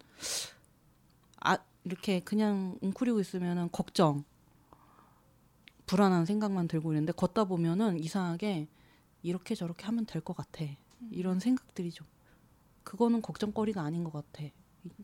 아 1.39 1.59
이렇게 1.85 2.19
그냥 2.19 2.77
웅크리고 2.81 3.21
있으면은 3.21 3.69
걱정, 3.71 4.25
불안한 5.91 6.25
생각만 6.25 6.69
들고 6.69 6.93
있는데 6.93 7.11
걷다 7.13 7.45
보면은 7.47 7.99
이상하게 7.99 8.69
이렇게 9.25 9.57
저렇게 9.57 9.87
하면 9.87 10.07
될 10.07 10.23
것 10.23 10.37
같아. 10.37 10.65
이런 11.11 11.41
생각들이 11.41 11.91
좀 11.91 12.07
그거는 12.85 13.21
걱정거리가 13.23 13.83
아닌 13.83 14.05
것 14.05 14.13
같아. 14.13 14.45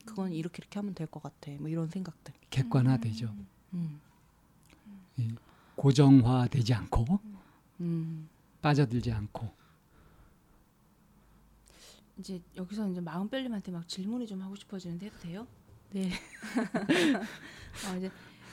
그건 0.07 0.33
이렇게 0.33 0.59
이렇게 0.61 0.78
하면 0.78 0.95
될 0.95 1.09
것 1.09 1.21
같아. 1.21 1.50
뭐 1.59 1.69
이런 1.69 1.88
생각들. 1.88 2.33
객관화되죠. 2.50 3.35
음, 3.75 4.00
이 5.16 5.28
고정화되지 5.75 6.73
않고 6.75 7.05
음, 7.81 8.28
네. 8.31 8.61
빠져들지 8.62 9.11
않고 9.11 9.50
이제 12.19 12.40
여기서 12.57 12.88
이제 12.90 13.00
마음별님한테 13.00 13.73
막 13.73 13.88
질문이 13.88 14.28
좀 14.28 14.40
하고 14.40 14.55
싶어지는데 14.55 15.07
해도 15.07 15.19
돼요? 15.19 15.47
네, 15.90 16.11
어, 17.90 17.97
이제 17.99 18.09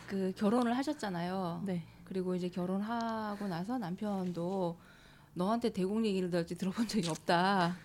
그 0.07 0.33
결혼을 0.35 0.75
하셨잖아요. 0.75 1.61
네, 1.65 1.85
그리고 2.03 2.35
이제 2.35 2.49
결혼하고 2.49 3.47
나서 3.47 3.77
남편도 3.77 4.77
너한테 5.33 5.69
대공 5.71 6.05
얘기를 6.05 6.29
들지 6.29 6.55
들어본 6.55 6.87
적이 6.87 7.09
없다. 7.09 7.75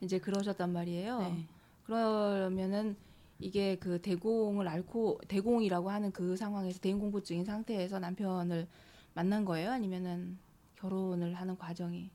이제 0.00 0.18
그러셨단 0.18 0.72
말이에요. 0.72 1.18
네. 1.18 1.46
그러면은 1.84 2.96
이게 3.38 3.76
그 3.76 4.00
대공을 4.00 4.68
앓고 4.68 5.20
대공이라고 5.28 5.90
하는 5.90 6.12
그 6.12 6.36
상황에서 6.36 6.78
대인 6.80 6.98
공포증인 6.98 7.44
상태에서 7.44 7.98
남편을 7.98 8.68
만난 9.14 9.44
거예요? 9.44 9.70
아니면은 9.70 10.38
결혼을 10.76 11.34
하는 11.34 11.56
과정이? 11.56 12.10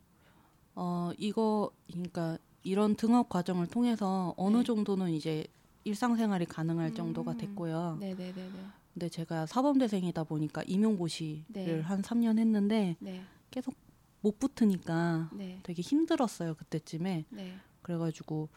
어 0.76 1.12
이거 1.18 1.72
그러니까 1.88 2.38
이런 2.64 2.96
등업 2.96 3.30
과정을 3.30 3.68
통해서 3.68 4.34
어느 4.38 4.58
네. 4.58 4.64
정도는 4.64 5.12
이제 5.12 5.46
일상생활이 5.84 6.46
가능할 6.46 6.94
정도가 6.94 7.34
음. 7.34 7.38
됐고요. 7.38 7.98
네네네네. 8.00 8.79
근데 9.00 9.08
제가 9.08 9.46
사범대생이다 9.46 10.26
보니까 10.26 10.62
임용고시를 10.68 11.46
네. 11.54 11.80
한 11.80 12.02
3년 12.02 12.38
했는데 12.38 12.98
네. 13.00 13.22
계속 13.50 13.74
못 14.20 14.38
붙으니까 14.40 15.30
네. 15.32 15.62
되게 15.64 15.82
힘들었어요 15.82 16.54
그때쯤에 16.56 17.24
네. 17.30 17.54
그래가지고 17.82 18.50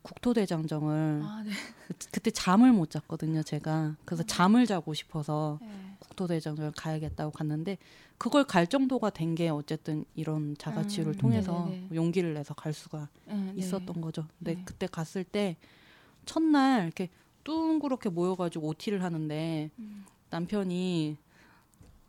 국토대장정을 0.00 1.20
아, 1.22 1.42
네. 1.44 1.50
그때 2.10 2.30
잠을 2.30 2.72
못 2.72 2.88
잤거든요 2.88 3.42
제가 3.42 3.96
그래서 4.06 4.22
잠을 4.22 4.64
자고 4.64 4.94
싶어서 4.94 5.58
네. 5.60 5.68
국토대장정을 5.98 6.72
가야겠다고 6.74 7.30
갔는데 7.32 7.76
그걸 8.16 8.44
갈 8.44 8.66
정도가 8.66 9.10
된 9.10 9.34
게 9.34 9.50
어쨌든 9.50 10.06
이런 10.14 10.56
자가치유를 10.56 11.12
음, 11.12 11.18
통해서 11.18 11.66
네네네. 11.66 11.88
용기를 11.94 12.32
내서 12.32 12.54
갈 12.54 12.72
수가 12.72 13.10
네, 13.26 13.34
네. 13.34 13.52
있었던 13.56 14.00
거죠. 14.00 14.26
근데 14.38 14.54
네. 14.54 14.62
그때 14.64 14.86
갔을 14.86 15.24
때 15.24 15.58
첫날 16.24 16.84
이렇게 16.84 17.10
뚱그렇게 17.52 18.10
모여가지고 18.10 18.68
OT를 18.68 19.02
하는데 19.02 19.70
음. 19.78 20.04
남편이 20.28 21.16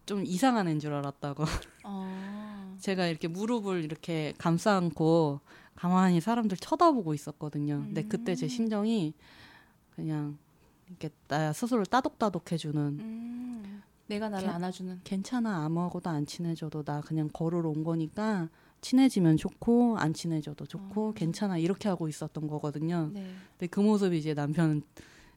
좀 0.06 0.26
이상한 0.26 0.68
애인 0.68 0.80
줄 0.82 0.94
알았다고. 0.94 1.46
어. 1.86 2.76
제가 2.80 3.08
이렇게 3.08 3.30
무릎을 3.30 3.86
이렇게 3.86 4.34
감싸 4.38 4.76
안고 4.76 5.40
가만히 5.76 6.20
사람들 6.20 6.58
쳐다보고 6.58 7.14
있었거든요. 7.14 7.80
근데 7.86 8.04
그때 8.04 8.36
제 8.36 8.48
음. 8.48 8.50
심정이 8.50 9.14
그냥 9.96 10.38
이렇게 10.90 11.10
나 11.30 11.54
스스로를 11.54 11.86
따독따독 11.86 12.52
해주는 12.52 12.78
음. 13.00 13.82
내가 14.08 14.28
나를 14.28 14.48
걔- 14.48 14.54
안아주는. 14.54 15.02
괜찮아 15.06 15.64
아무하고도 15.66 16.10
안 16.10 16.26
친해져도 16.26 16.84
나 16.84 17.00
그냥 17.00 17.30
걸으러 17.32 17.70
온 17.70 17.84
거니까 17.86 18.50
친해지면 18.82 19.38
좋고 19.38 19.98
안 20.00 20.14
친해져도 20.14 20.66
좋고 20.66 21.10
어. 21.10 21.14
괜찮아 21.14 21.58
이렇게 21.58 21.88
하고 21.88 22.10
있었던 22.10 22.48
거거든요. 22.48 23.10
네. 23.14 23.26
근데 23.52 23.68
그 23.68 23.80
모습이 23.80 24.18
이제 24.18 24.34
남편은 24.34 24.82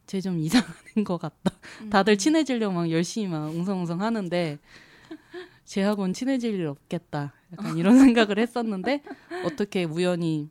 쟤 0.06 0.20
좀 0.20 0.38
이상한 0.38 0.72
것 1.04 1.18
같다. 1.18 1.52
음. 1.82 1.90
다들 1.90 2.18
친해지려고 2.18 2.74
막 2.74 2.90
열심히 2.90 3.28
막 3.28 3.46
웅성웅성 3.48 4.00
하는데 4.02 4.58
쟤하고는 5.64 6.12
친해질 6.12 6.54
일 6.54 6.66
없겠다. 6.66 7.32
약간 7.52 7.76
이런 7.76 7.98
생각을 8.28 8.38
했었는데 8.38 9.02
어떻게 9.44 9.84
우연히 9.84 10.50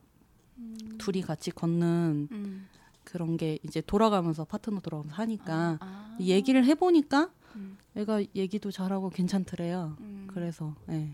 음. 0.58 0.96
둘이 0.98 1.22
같이 1.22 1.52
걷는 1.52 2.28
음. 2.32 2.68
그런 3.04 3.38
게 3.38 3.60
이제 3.64 3.82
돌아가면서 3.82 4.46
파트너 4.46 4.80
돌아가면서 4.80 5.16
하니까 5.22 5.78
아. 5.82 6.16
이 6.20 6.32
얘기를 6.32 6.64
해보니까 6.66 7.30
음. 7.56 7.78
애가 7.96 8.24
얘기도 8.36 8.72
잘하고 8.72 9.10
괜찮더래요. 9.10 9.98
음. 10.00 10.28
그래서 10.32 10.76
예. 10.90 11.10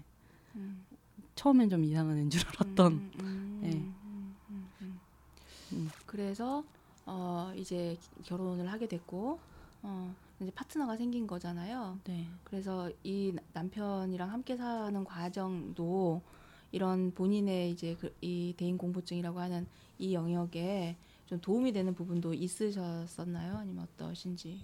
음. 0.56 0.86
처음엔 1.36 1.70
좀 1.70 1.84
이상한 1.84 2.18
애인 2.18 2.30
줄 2.30 2.42
알았던 2.48 2.92
음, 2.94 3.12
음, 3.20 3.62
예. 3.64 3.70
음, 3.72 3.96
음, 4.50 4.68
음. 4.82 5.00
음. 5.74 5.90
그래서 6.06 6.64
어 7.08 7.54
이제 7.56 7.98
결혼을 8.26 8.70
하게 8.72 8.88
됐고 8.88 9.40
어 9.82 10.16
이제 10.42 10.52
파트너가 10.52 10.98
생긴 10.98 11.26
거잖아요. 11.26 11.98
네. 12.04 12.28
그래서 12.44 12.92
이 13.04 13.32
나- 13.34 13.42
남편이랑 13.54 14.30
함께 14.32 14.58
사는 14.58 15.04
과정도 15.04 16.22
이런 16.72 17.12
본인의 17.12 17.72
이제 17.72 17.96
그, 18.00 18.14
이 18.22 18.54
대인 18.58 18.78
공포증이라고 18.78 19.40
하는 19.40 19.66
이 19.98 20.14
영역에 20.14 20.98
좀 21.26 21.40
도움이 21.40 21.72
되는 21.72 21.96
부분도 21.96 22.34
있으셨었나요? 22.34 23.56
아니면 23.58 23.88
어떠신지? 23.94 24.60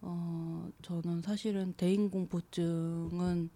어, 0.00 0.70
저는 0.82 1.22
사실은 1.22 1.74
대인 1.76 2.10
공포증은 2.10 3.50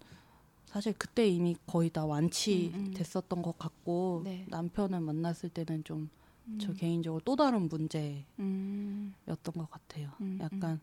사실 0.65 0.93
그때 0.97 1.27
이미 1.27 1.55
거의 1.65 1.89
다 1.89 2.05
완치됐었던 2.05 3.41
것 3.41 3.57
같고 3.57 4.21
네. 4.25 4.45
남편을 4.49 4.99
만났을 4.99 5.49
때는 5.49 5.85
좀 5.85 6.09
저 6.59 6.71
음. 6.71 6.75
개인적으로 6.75 7.21
또 7.25 7.35
다른 7.35 7.67
문제였던 7.67 8.25
음, 8.39 9.13
것 9.27 9.69
같아요. 9.69 10.09
음, 10.21 10.39
약간 10.41 10.79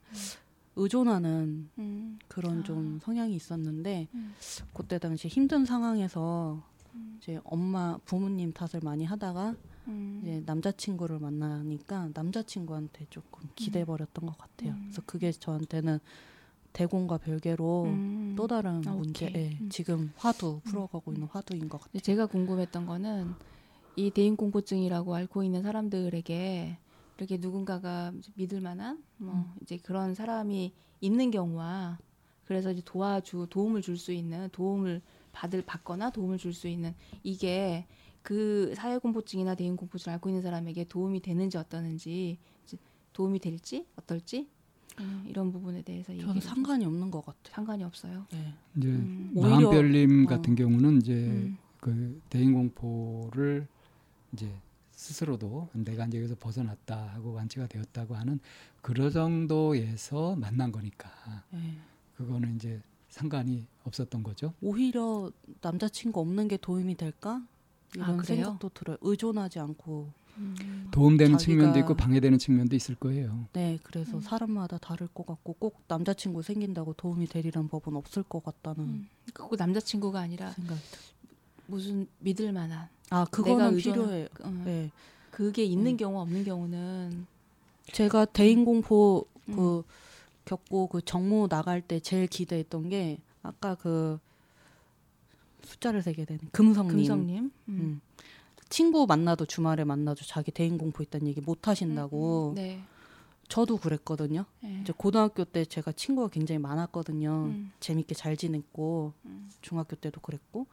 의존하는 0.77 1.69
음, 1.79 2.19
그런 2.29 2.61
아. 2.61 2.63
좀 2.63 2.99
성향이 3.03 3.35
있었는데 3.35 4.09
음. 4.15 4.35
그때 4.73 4.99
당시 4.99 5.29
힘든 5.29 5.65
상황에서 5.65 6.63
음. 6.95 7.19
이제 7.21 7.41
엄마 7.45 7.99
부모님 8.05 8.53
탓을 8.53 8.81
많이 8.83 9.05
하다가 9.05 9.55
음. 9.89 10.21
이제 10.23 10.43
남자친구를 10.45 11.19
만나니까 11.19 12.11
남자친구한테 12.15 13.07
조금 13.11 13.49
기대 13.55 13.85
버렸던 13.85 14.27
것 14.27 14.37
같아요. 14.37 14.73
음. 14.73 14.81
그래서 14.85 15.03
그게 15.07 15.33
저한테는 15.33 15.99
대공과 16.73 17.19
별개로 17.19 17.85
음. 17.85 18.35
또 18.37 18.47
다른 18.49 18.83
아, 18.87 18.93
문제. 18.93 19.33
예, 19.35 19.57
음. 19.61 19.69
지금 19.71 20.13
화두 20.17 20.61
풀어가고 20.65 21.13
있는 21.13 21.29
화두인 21.31 21.69
것 21.69 21.81
같아요. 21.81 22.01
제가 22.01 22.27
궁금했던 22.27 22.87
거는 22.87 23.33
이 23.97 24.11
대인 24.11 24.37
공포증이라고 24.37 25.15
앓고 25.15 25.43
있는 25.45 25.63
사람들에게 25.63 26.79
이렇게 27.17 27.37
누군가가 27.39 28.13
믿을 28.35 28.61
만한 28.61 29.03
뭐 29.19 29.35
음. 29.35 29.45
이제 29.63 29.77
그런 29.79 30.15
사람이 30.15 30.73
있는 31.01 31.31
경우와 31.31 31.99
그래서 32.45 32.73
이제 32.73 32.83
도와주 32.85 33.47
도움을 33.51 33.83
줄 33.83 33.97
수 33.97 34.13
있는 34.13 34.49
도움을 34.51 35.01
받을 35.33 35.63
받거나 35.65 36.11
도움을 36.11 36.39
줄 36.39 36.53
수 36.53 36.69
있는 36.69 36.95
이게 37.23 37.87
그 38.23 38.75
사회 38.77 38.99
공포증이나 38.99 39.55
대인 39.55 39.77
공포증을 39.77 40.15
앓고 40.15 40.29
있는 40.29 40.43
사람에게 40.43 40.85
도움이 40.85 41.21
되는지 41.21 41.57
어떠는지 41.59 42.39
이제 42.65 42.77
도움이 43.13 43.39
될지 43.39 43.87
어떨지 43.97 44.49
음, 45.01 45.25
이런 45.29 45.53
부분에 45.53 45.83
대해서 45.83 46.17
저는 46.17 46.41
상관이 46.41 46.85
없는 46.85 47.11
것 47.11 47.25
같아요. 47.25 47.55
상관이 47.55 47.83
없어요. 47.85 48.27
예. 48.33 48.55
이제 48.77 48.89
음. 48.89 49.33
마음별님 49.35 50.25
어. 50.27 50.29
같은 50.29 50.55
경우는 50.55 50.99
이제 50.99 51.13
음. 51.13 51.57
그 51.81 52.21
대인 52.31 52.53
공포를 52.55 53.67
이제 54.35 54.53
스스로도 54.93 55.69
내가 55.73 56.07
이제 56.07 56.19
여기서 56.19 56.35
벗어났다 56.39 57.09
하고 57.15 57.33
완치가 57.33 57.67
되었다고 57.67 58.15
하는 58.15 58.39
그런 58.83 59.11
정도에서 59.11 60.37
만난 60.37 60.71
거니까 60.71 61.09
예. 61.55 61.75
그거는 62.17 62.57
이제 62.57 62.81
상관이 63.09 63.67
없었던 63.85 64.23
거죠. 64.23 64.53
오히려 64.61 65.31
남자친구 65.61 66.21
없는 66.21 66.49
게 66.49 66.57
도움이 66.57 66.97
될까? 66.97 67.43
이런 67.95 68.11
아, 68.11 68.17
그래요? 68.17 68.25
생각도 68.45 68.69
들어요. 68.71 68.97
의존하지 69.01 69.61
않고. 69.61 70.11
음. 70.37 70.89
도움되는 70.91 71.37
자기가- 71.37 71.41
측면도 71.41 71.79
있고 71.81 71.95
방해되는 71.95 72.39
측면도 72.41 72.75
있을 72.75 72.97
거예요. 72.97 73.47
네, 73.53 73.79
그래서 73.85 74.17
음. 74.17 74.21
사람마다 74.21 74.79
다를 74.79 75.07
것 75.07 75.25
같고 75.25 75.53
꼭 75.53 75.83
남자친구 75.87 76.43
생긴다고 76.43 76.95
도움이 76.95 77.29
되리란 77.29 77.69
법은 77.69 77.95
없을 77.95 78.25
것 78.25 78.43
같다는 78.43 78.81
음. 78.85 79.09
그거 79.33 79.55
남자친구가 79.57 80.19
아니라 80.19 80.51
생각이 80.51 80.81
들어요. 80.81 81.05
무슨 81.69 82.09
믿을 82.19 82.53
만한 82.53 82.89
아, 83.11 83.27
그거는 83.31 83.77
필요해요. 83.77 84.27
어, 84.43 84.63
네. 84.65 84.91
그게 85.31 85.65
있는 85.65 85.93
음. 85.93 85.97
경우 85.97 86.21
없는 86.21 86.45
경우는 86.45 87.27
제가 87.93 88.25
대인 88.27 88.65
공포 88.65 89.27
음. 89.49 89.57
그 89.57 89.83
겪고 90.45 90.89
그 90.89 91.03
정모 91.03 91.49
나갈 91.49 91.81
때 91.81 92.01
제일 92.01 92.27
기대했던 92.27 92.89
게 92.89 93.19
아까 93.43 93.75
그 93.75 94.19
숫자를 95.63 96.03
세게 96.03 96.25
된 96.25 96.39
금성님. 96.53 96.97
금성님 96.97 97.45
음. 97.45 97.51
음. 97.69 98.01
친구 98.69 99.07
만나도 99.07 99.47
주말에 99.47 99.85
만나도 99.85 100.25
자기 100.25 100.51
대인 100.51 100.79
공포 100.79 101.03
있다는 101.03 101.27
얘기 101.29 101.41
못 101.41 101.69
하신다고. 101.69 102.53
네. 102.57 102.83
저도 103.49 103.77
그랬거든요. 103.77 104.47
네. 104.63 104.81
이제 104.83 104.93
고등학교 104.97 105.45
때 105.45 105.65
제가 105.65 105.93
친구가 105.93 106.29
굉장히 106.29 106.59
많았거든요. 106.59 107.51
음. 107.51 107.73
재밌게 107.81 108.15
잘 108.15 108.37
지냈고 108.37 109.13
음. 109.27 109.51
중학교 109.61 109.97
때도 109.97 110.21
그랬고. 110.21 110.67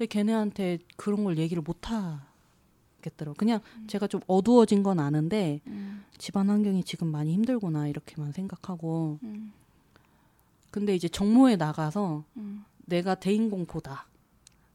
근데 0.00 0.06
걔네한테 0.06 0.78
그런 0.96 1.24
걸 1.24 1.36
얘기를 1.36 1.62
못 1.62 1.90
하겠더라고. 1.90 3.34
그냥 3.36 3.60
제가 3.86 4.06
좀 4.06 4.22
어두워진 4.26 4.82
건 4.82 4.98
아는데 4.98 5.60
음. 5.66 6.04
집안 6.16 6.48
환경이 6.48 6.84
지금 6.84 7.08
많이 7.08 7.34
힘들구나 7.34 7.86
이렇게만 7.86 8.32
생각하고. 8.32 9.18
음. 9.22 9.52
근데 10.70 10.94
이제 10.94 11.06
정모에 11.06 11.56
나가서 11.56 12.24
음. 12.38 12.64
내가 12.86 13.14
대인 13.14 13.50
공포다. 13.50 14.06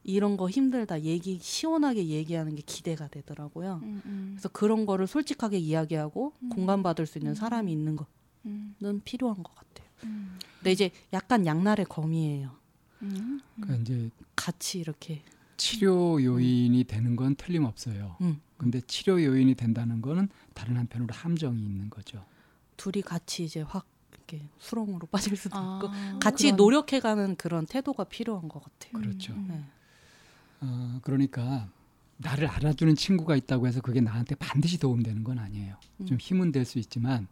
이런 0.03 0.37
거 0.37 0.47
힘들다 0.47 1.01
얘기 1.01 1.39
시원하게 1.41 2.05
얘기하는 2.05 2.53
게 2.53 2.61
기대가 2.63 3.07
되더라고요. 3.07 3.79
음. 3.81 4.01
음. 4.05 4.27
그래서 4.35 4.47
그런 4.49 4.85
거를 4.85 5.07
솔직하게 5.07 5.57
이야기하고 5.57 6.33
음. 6.43 6.49
공감받을 6.49 7.07
수 7.07 7.17
있는 7.17 7.31
음. 7.31 7.35
사람이 7.35 7.71
있는 7.71 7.97
음. 8.45 8.75
거는 8.79 9.01
필요한 9.03 9.41
것 9.41 9.55
같아요. 9.55 9.87
음. 10.03 10.37
근데 10.59 10.71
이제 10.71 10.91
약간 11.13 11.47
양날의 11.47 11.87
검이에요. 11.89 12.63
음. 13.01 13.39
그러니까 13.59 13.81
이제 13.81 14.09
같이 14.35 14.79
이렇게 14.79 15.21
치료 15.57 16.21
요인이 16.23 16.83
되는 16.85 17.15
건 17.15 17.35
틀림없어요. 17.35 18.17
음. 18.21 18.39
근데 18.57 18.81
치료 18.81 19.21
요인이 19.23 19.55
된다는 19.55 20.01
거는 20.01 20.29
다른 20.53 20.77
한편으로 20.77 21.13
함정이 21.13 21.61
있는 21.61 21.89
거죠. 21.89 22.25
둘이 22.77 23.01
같이 23.01 23.43
이제 23.45 23.61
확 23.61 23.85
이렇게 24.11 24.41
수렁으로 24.59 25.07
빠질 25.11 25.35
수도 25.37 25.57
있고 25.57 25.89
아, 25.89 26.19
같이 26.21 26.45
그런- 26.45 26.57
노력해가는 26.57 27.35
그런 27.35 27.65
태도가 27.65 28.05
필요한 28.05 28.47
것 28.47 28.61
같아요. 28.63 28.93
그렇죠. 29.01 29.33
음. 29.33 29.47
네. 29.49 29.63
어, 30.61 30.99
그러니까 31.03 31.69
나를 32.17 32.47
알아주는 32.47 32.95
친구가 32.95 33.35
있다고 33.35 33.67
해서 33.67 33.81
그게 33.81 33.99
나한테 34.01 34.35
반드시 34.35 34.77
도움되는 34.79 35.23
건 35.23 35.37
아니에요. 35.39 35.75
음. 36.01 36.05
좀 36.05 36.17
힘은 36.17 36.51
될 36.51 36.65
수 36.65 36.79
있지만 36.79 37.27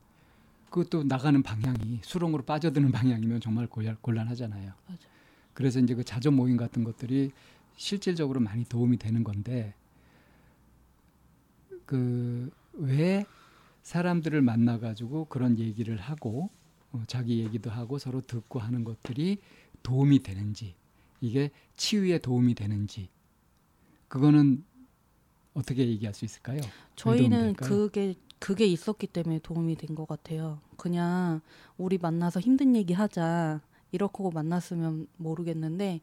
그것도 0.70 1.04
나가는 1.06 1.42
방향이 1.42 2.00
수렁으로 2.04 2.44
빠져드는 2.44 2.92
방향이면 2.92 3.40
정말 3.42 3.68
곤란, 3.68 3.96
곤란하잖아요. 4.02 4.74
맞아요. 4.88 5.13
그래서 5.54 5.80
이제 5.80 5.94
그 5.96 6.04
자조 6.04 6.32
모임 6.32 6.58
같은 6.58 6.84
것들이 6.84 7.32
실질적으로 7.76 8.40
많이 8.40 8.64
도움이 8.66 8.98
되는 8.98 9.24
건데 9.24 9.74
그 11.86 12.50
왜 12.76 13.24
사람들을 13.84 14.42
만나 14.42 14.80
가지고 14.80 15.26
그런 15.26 15.60
얘기를 15.60 15.96
하고 15.98 16.50
어, 16.92 17.04
자기 17.06 17.38
얘기도 17.40 17.70
하고 17.70 18.00
서로 18.00 18.22
듣고 18.22 18.58
하는 18.58 18.84
것들이 18.84 19.38
도움이 19.84 20.24
되는지 20.24 20.74
이게 21.22 21.52
치유에 21.76 22.18
도움이 22.18 22.56
되는지 22.56 23.10
그거는 24.08 24.64
어떻게 25.54 25.88
얘기할 25.88 26.16
수 26.16 26.26
있을까요? 26.26 26.62
저희는 26.96 27.54
그게 27.54 28.16
그게 28.40 28.66
있었기 28.66 29.06
때문에 29.08 29.40
도움이 29.44 29.76
된 29.76 29.96
것 29.96 30.08
같아요. 30.08 30.60
그냥 30.78 31.42
우리 31.78 32.00
만나서 32.00 32.40
힘든 32.40 32.76
얘기 32.76 32.94
하자 32.94 33.62
이렇게 33.94 34.24
만났으면 34.34 35.08
모르겠는데 35.18 36.02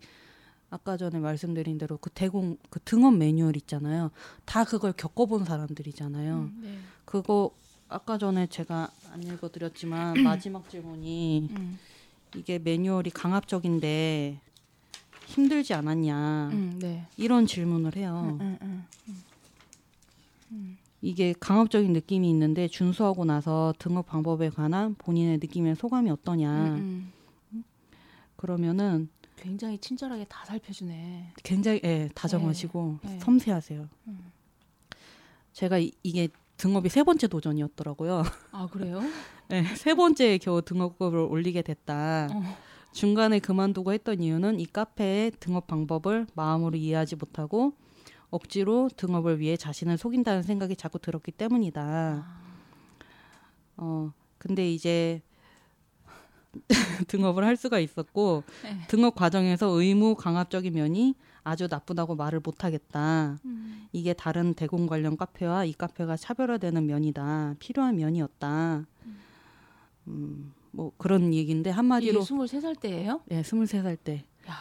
아까 0.70 0.96
전에 0.96 1.18
말씀드린 1.18 1.76
대로 1.76 1.98
그 1.98 2.08
대공 2.10 2.56
그 2.70 2.78
등원 2.84 3.18
매뉴얼 3.18 3.56
있잖아요. 3.56 4.12
다 4.44 4.64
그걸 4.64 4.92
겪어본 4.92 5.44
사람들이잖아요. 5.44 6.34
음, 6.36 6.60
네. 6.62 6.78
그거 7.04 7.50
아까 7.88 8.16
전에 8.16 8.46
제가 8.46 8.88
안 9.12 9.22
읽어드렸지만 9.22 10.14
마지막 10.22 10.70
질문이 10.70 11.48
음, 11.50 11.78
이게 12.36 12.60
매뉴얼이 12.60 13.10
강압적인데 13.10 14.40
힘들지 15.26 15.74
않았냐 15.74 16.50
음, 16.52 16.78
네. 16.80 17.06
이런 17.16 17.46
질문을 17.46 17.96
해요. 17.96 18.38
음, 18.40 18.58
음, 18.62 18.86
음. 20.52 20.78
이게 21.02 21.34
강압적인 21.40 21.92
느낌이 21.92 22.28
있는데 22.30 22.68
준수하고 22.68 23.24
나서 23.24 23.74
등업 23.78 24.06
방법에 24.06 24.50
관한 24.50 24.94
본인의 24.94 25.38
느낌의 25.38 25.74
소감이 25.74 26.10
어떠냐. 26.10 27.10
그러면은 28.40 29.10
굉장히 29.36 29.76
친절하게 29.76 30.24
다 30.24 30.46
살펴주네. 30.46 31.34
굉장히 31.42 31.78
예, 31.84 32.08
다정하시고 32.14 32.98
네. 33.02 33.10
네. 33.10 33.18
섬세하세요. 33.20 33.86
음. 34.06 34.32
제가 35.52 35.78
이, 35.78 35.92
이게 36.02 36.28
등업이 36.56 36.88
세 36.88 37.02
번째 37.02 37.28
도전이었더라고요. 37.28 38.22
아 38.52 38.66
그래요? 38.66 39.02
네, 39.48 39.62
세 39.76 39.92
번째에 39.94 40.38
겨우 40.38 40.62
등업급을 40.62 41.18
올리게 41.18 41.60
됐다. 41.60 42.28
어. 42.32 42.42
중간에 42.92 43.40
그만두고 43.40 43.92
했던 43.92 44.22
이유는 44.22 44.58
이 44.58 44.64
카페의 44.64 45.32
등업 45.38 45.66
방법을 45.66 46.26
마음으로 46.34 46.78
이해하지 46.78 47.16
못하고 47.16 47.74
억지로 48.30 48.88
등업을 48.96 49.38
위해 49.38 49.58
자신을 49.58 49.98
속인다는 49.98 50.44
생각이 50.44 50.76
자꾸 50.76 50.98
들었기 50.98 51.30
때문이다. 51.32 51.82
아. 51.82 52.40
어, 53.76 54.12
근데 54.38 54.72
이제 54.72 55.20
등업을 57.08 57.44
할 57.44 57.56
수가 57.56 57.78
있었고 57.78 58.44
네. 58.62 58.76
등업 58.88 59.14
과정에서 59.14 59.68
의무 59.68 60.14
강압적인 60.14 60.72
면이 60.72 61.14
아주 61.42 61.68
나쁘다고 61.70 62.16
말을 62.16 62.40
못하겠다. 62.40 63.38
음. 63.44 63.88
이게 63.92 64.12
다른 64.12 64.54
대공 64.54 64.86
관련 64.86 65.16
카페와 65.16 65.64
이 65.64 65.72
카페가 65.72 66.16
차별화되는 66.16 66.86
면이다. 66.86 67.56
필요한 67.58 67.96
면이었다. 67.96 68.86
음, 70.06 70.52
뭐 70.70 70.92
그런 70.98 71.32
얘기인데 71.34 71.70
이게 71.70 71.74
한마디로 71.74 72.20
23살 72.20 72.78
때예요? 72.80 73.20
예, 73.30 73.42
23살 73.42 73.98
때 74.02 74.24
야. 74.48 74.54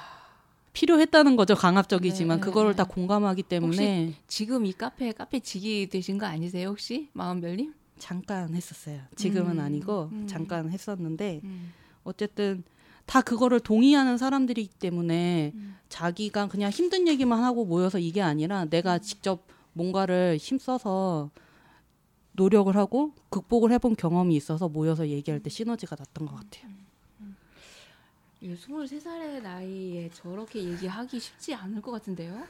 필요했다는 0.73 1.35
거죠. 1.35 1.55
강압적이지만 1.55 2.39
네, 2.39 2.41
그거를 2.41 2.71
네. 2.71 2.77
다 2.77 2.83
공감하기 2.83 3.43
때문에 3.43 4.13
지금 4.27 4.65
이 4.65 4.73
카페 4.73 5.11
카페 5.11 5.39
직이 5.39 5.87
되신 5.87 6.17
거 6.17 6.25
아니세요 6.25 6.69
혹시 6.69 7.09
마음별님? 7.13 7.73
잠깐 7.97 8.55
했었어요. 8.55 9.01
지금은 9.15 9.53
음, 9.53 9.59
아니고 9.59 10.09
음. 10.11 10.27
잠깐 10.27 10.71
했었는데 10.71 11.41
음. 11.43 11.73
어쨌든 12.09 12.63
다 13.05 13.21
그거를 13.21 13.59
동의하는 13.59 14.17
사람들이기 14.17 14.75
때문에 14.75 15.51
음. 15.55 15.77
자기가 15.89 16.47
그냥 16.47 16.69
힘든 16.71 17.07
얘기만 17.07 17.43
하고 17.43 17.65
모여서 17.65 17.99
이게 17.99 18.21
아니라 18.21 18.65
내가 18.65 18.95
음. 18.95 19.01
직접 19.01 19.45
뭔가를 19.73 20.37
힘써서 20.39 21.29
노력을 22.33 22.75
하고 22.75 23.13
극복을 23.29 23.71
해본 23.73 23.95
경험이 23.95 24.35
있어서 24.35 24.69
모여서 24.69 25.07
얘기할 25.07 25.39
때 25.41 25.49
시너지가 25.49 25.95
났던 25.97 26.27
것 26.27 26.35
같아요. 26.35 26.71
이 28.41 28.53
23살의 28.53 29.41
나이에 29.41 30.09
저렇게 30.11 30.63
얘기하기 30.63 31.19
쉽지 31.19 31.53
않을 31.53 31.81
것 31.81 31.91
같은데요? 31.91 32.47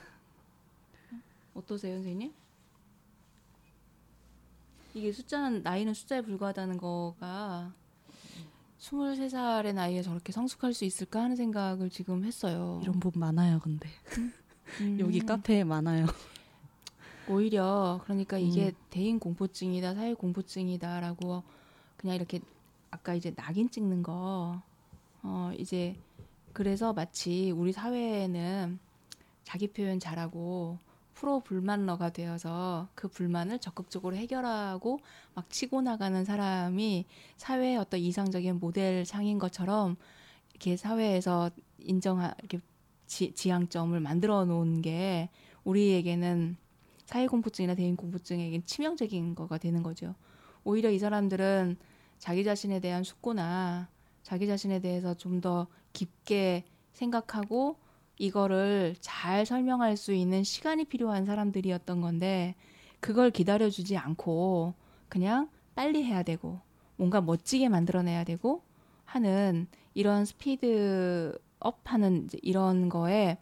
어떠세요, 1.56 1.96
선생님? 1.96 2.32
이게 4.94 5.12
숫자는 5.12 5.64
나이는 5.64 5.94
숫자에 5.94 6.22
불과하다는 6.22 6.78
거가 6.78 7.74
23살의 8.80 9.74
나이에 9.74 10.02
저렇게 10.02 10.32
성숙할 10.32 10.74
수 10.74 10.86
있을까 10.86 11.22
하는 11.22 11.36
생각을 11.36 11.90
지금 11.90 12.24
했어요. 12.24 12.80
이런 12.82 13.00
분 13.00 13.12
많아요, 13.16 13.60
근데 13.60 13.90
음. 14.82 14.98
여기 15.00 15.20
카페에 15.20 15.64
많아요. 15.64 16.06
오히려 17.28 18.00
그러니까 18.04 18.38
이게 18.38 18.68
음. 18.68 18.72
대인 18.90 19.20
공포증이다, 19.20 19.94
사회 19.96 20.14
공포증이다라고 20.14 21.44
그냥 21.98 22.16
이렇게 22.16 22.40
아까 22.90 23.14
이제 23.14 23.34
낙인 23.36 23.70
찍는 23.70 24.02
거, 24.02 24.62
어 25.22 25.52
이제 25.58 25.96
그래서 26.54 26.94
마치 26.94 27.52
우리 27.52 27.72
사회에는 27.72 28.80
자기 29.44 29.68
표현 29.68 30.00
잘하고 30.00 30.80
프로 31.20 31.42
불만러가 31.42 32.12
되어서 32.12 32.88
그 32.96 33.10
불만을 33.10 33.60
적극적으로 33.60 34.16
해결하고 34.16 35.02
막 35.36 35.50
치고 35.50 35.82
나가는 35.82 36.24
사람이 36.24 37.06
사회의 37.36 37.76
어떤 37.76 38.00
이상적인 38.00 38.60
모델 38.60 39.06
상인 39.06 39.38
것처럼 39.38 39.98
이렇게 40.52 40.78
사회에서 40.78 41.52
인정하 41.80 42.34
이렇게 42.40 42.60
지, 43.06 43.34
지향점을 43.34 44.00
만들어 44.00 44.46
놓은 44.46 44.82
게 44.82 45.30
우리에게는 45.66 46.56
사회 47.06 47.28
공포증이나 47.28 47.76
대인 47.76 47.98
공포증에겐 47.98 48.64
치명적인 48.66 49.36
거가 49.36 49.58
되는 49.58 49.84
거죠. 49.84 50.16
오히려 50.64 50.90
이 50.90 51.00
사람들은 51.00 51.76
자기 52.18 52.46
자신에 52.46 52.80
대한 52.80 53.04
숙고나 53.04 53.90
자기 54.24 54.48
자신에 54.48 54.80
대해서 54.80 55.16
좀 55.16 55.42
더 55.42 55.68
깊게 55.92 56.64
생각하고 56.94 57.78
이거를 58.20 58.96
잘 59.00 59.46
설명할 59.46 59.98
수 59.98 60.14
있는 60.14 60.44
시간이 60.44 60.86
필요한 60.86 61.26
사람들이었던 61.26 62.02
건데 62.02 62.54
그걸 63.00 63.32
기다려주지 63.32 63.98
않고 63.98 64.76
그냥 65.08 65.50
빨리 65.74 66.04
해야 66.04 66.22
되고 66.22 66.60
뭔가 66.98 67.22
멋지게 67.22 67.70
만들어내야 67.70 68.26
되고 68.26 68.62
하는 69.06 69.68
이런 69.94 70.26
스피드업 70.26 71.80
하는 71.86 72.28
이런 72.44 72.90
거에 72.90 73.38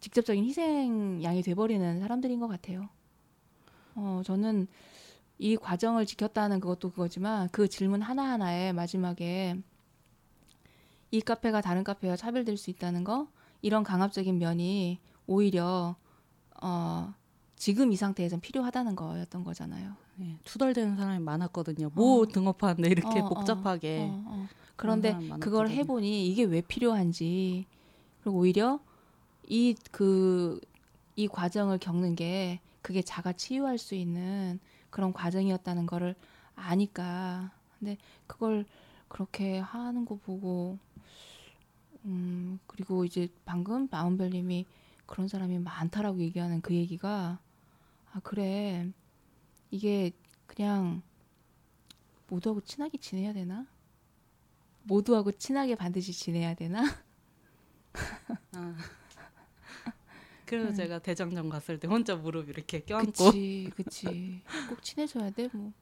직접적인 0.00 0.44
희생양이 0.44 1.42
돼버리는 1.42 2.00
사람들인 2.00 2.40
것 2.40 2.48
같아요. 2.48 2.88
어, 3.94 4.22
저는 4.24 4.68
이 5.38 5.56
과정을 5.56 6.06
지켰다는 6.06 6.60
그것도 6.60 6.90
그거지만 6.90 7.48
그 7.52 7.68
질문 7.68 8.00
하나하나에 8.00 8.72
마지막에 8.72 9.56
이 11.10 11.20
카페가 11.20 11.60
다른 11.60 11.84
카페와 11.84 12.16
차별될 12.16 12.56
수 12.56 12.70
있다는 12.70 13.04
거 13.04 13.28
이런 13.66 13.82
강압적인 13.82 14.38
면이 14.38 15.00
오히려 15.26 15.96
어, 16.62 17.12
지금 17.56 17.92
이 17.92 17.96
상태에선 17.96 18.40
필요하다는 18.40 18.94
거였던 18.94 19.42
거잖아요. 19.42 19.92
예, 20.20 20.38
투덜대는 20.44 20.96
사람이 20.96 21.18
많았거든요. 21.24 21.90
뭐 21.92 22.22
어. 22.22 22.26
등업하는데 22.26 22.88
이렇게 22.88 23.18
어, 23.18 23.24
어, 23.24 23.28
복잡하게 23.28 24.08
어, 24.08 24.24
어. 24.24 24.48
그런데. 24.76 25.18
그걸 25.40 25.68
해보니 25.68 26.28
이게 26.28 26.44
왜 26.44 26.60
필요한지 26.60 27.66
그리고 28.20 28.38
오히려 28.38 28.78
이 29.48 29.74
그이 29.90 31.26
과정을 31.28 31.78
겪는 31.78 32.14
게 32.14 32.60
그게 32.82 33.02
자가 33.02 33.32
치유할 33.32 33.78
수 33.78 33.96
있는 33.96 34.60
그런 34.90 35.12
과정이었다는 35.12 35.86
거를 35.86 36.14
아니까 36.54 37.50
근데 37.80 37.98
그걸 38.28 38.64
그렇게 39.08 39.58
하는 39.58 40.04
거 40.04 40.16
보고 40.16 40.78
음 42.06 42.58
그리고 42.66 43.04
이제 43.04 43.28
방금 43.44 43.88
마음별님이 43.90 44.64
그런 45.06 45.28
사람이 45.28 45.58
많다라고 45.58 46.20
얘기하는 46.20 46.60
그 46.60 46.74
얘기가 46.74 47.38
아 48.12 48.20
그래 48.20 48.90
이게 49.70 50.12
그냥 50.46 51.02
모두하고 52.28 52.60
친하게 52.60 52.98
지내야 52.98 53.32
되나? 53.32 53.66
모두하고 54.84 55.32
친하게 55.32 55.74
반드시 55.74 56.12
지내야 56.12 56.54
되나? 56.54 56.84
그래서 60.46 60.72
제가 60.72 61.00
대장정 61.00 61.48
갔을 61.48 61.78
때 61.80 61.88
혼자 61.88 62.14
무릎 62.14 62.48
이렇게 62.48 62.80
껴안고 62.80 63.12
그치, 63.12 63.70
그치. 63.74 64.42
꼭 64.68 64.80
친해져야 64.82 65.30
돼, 65.30 65.48
뭐. 65.52 65.72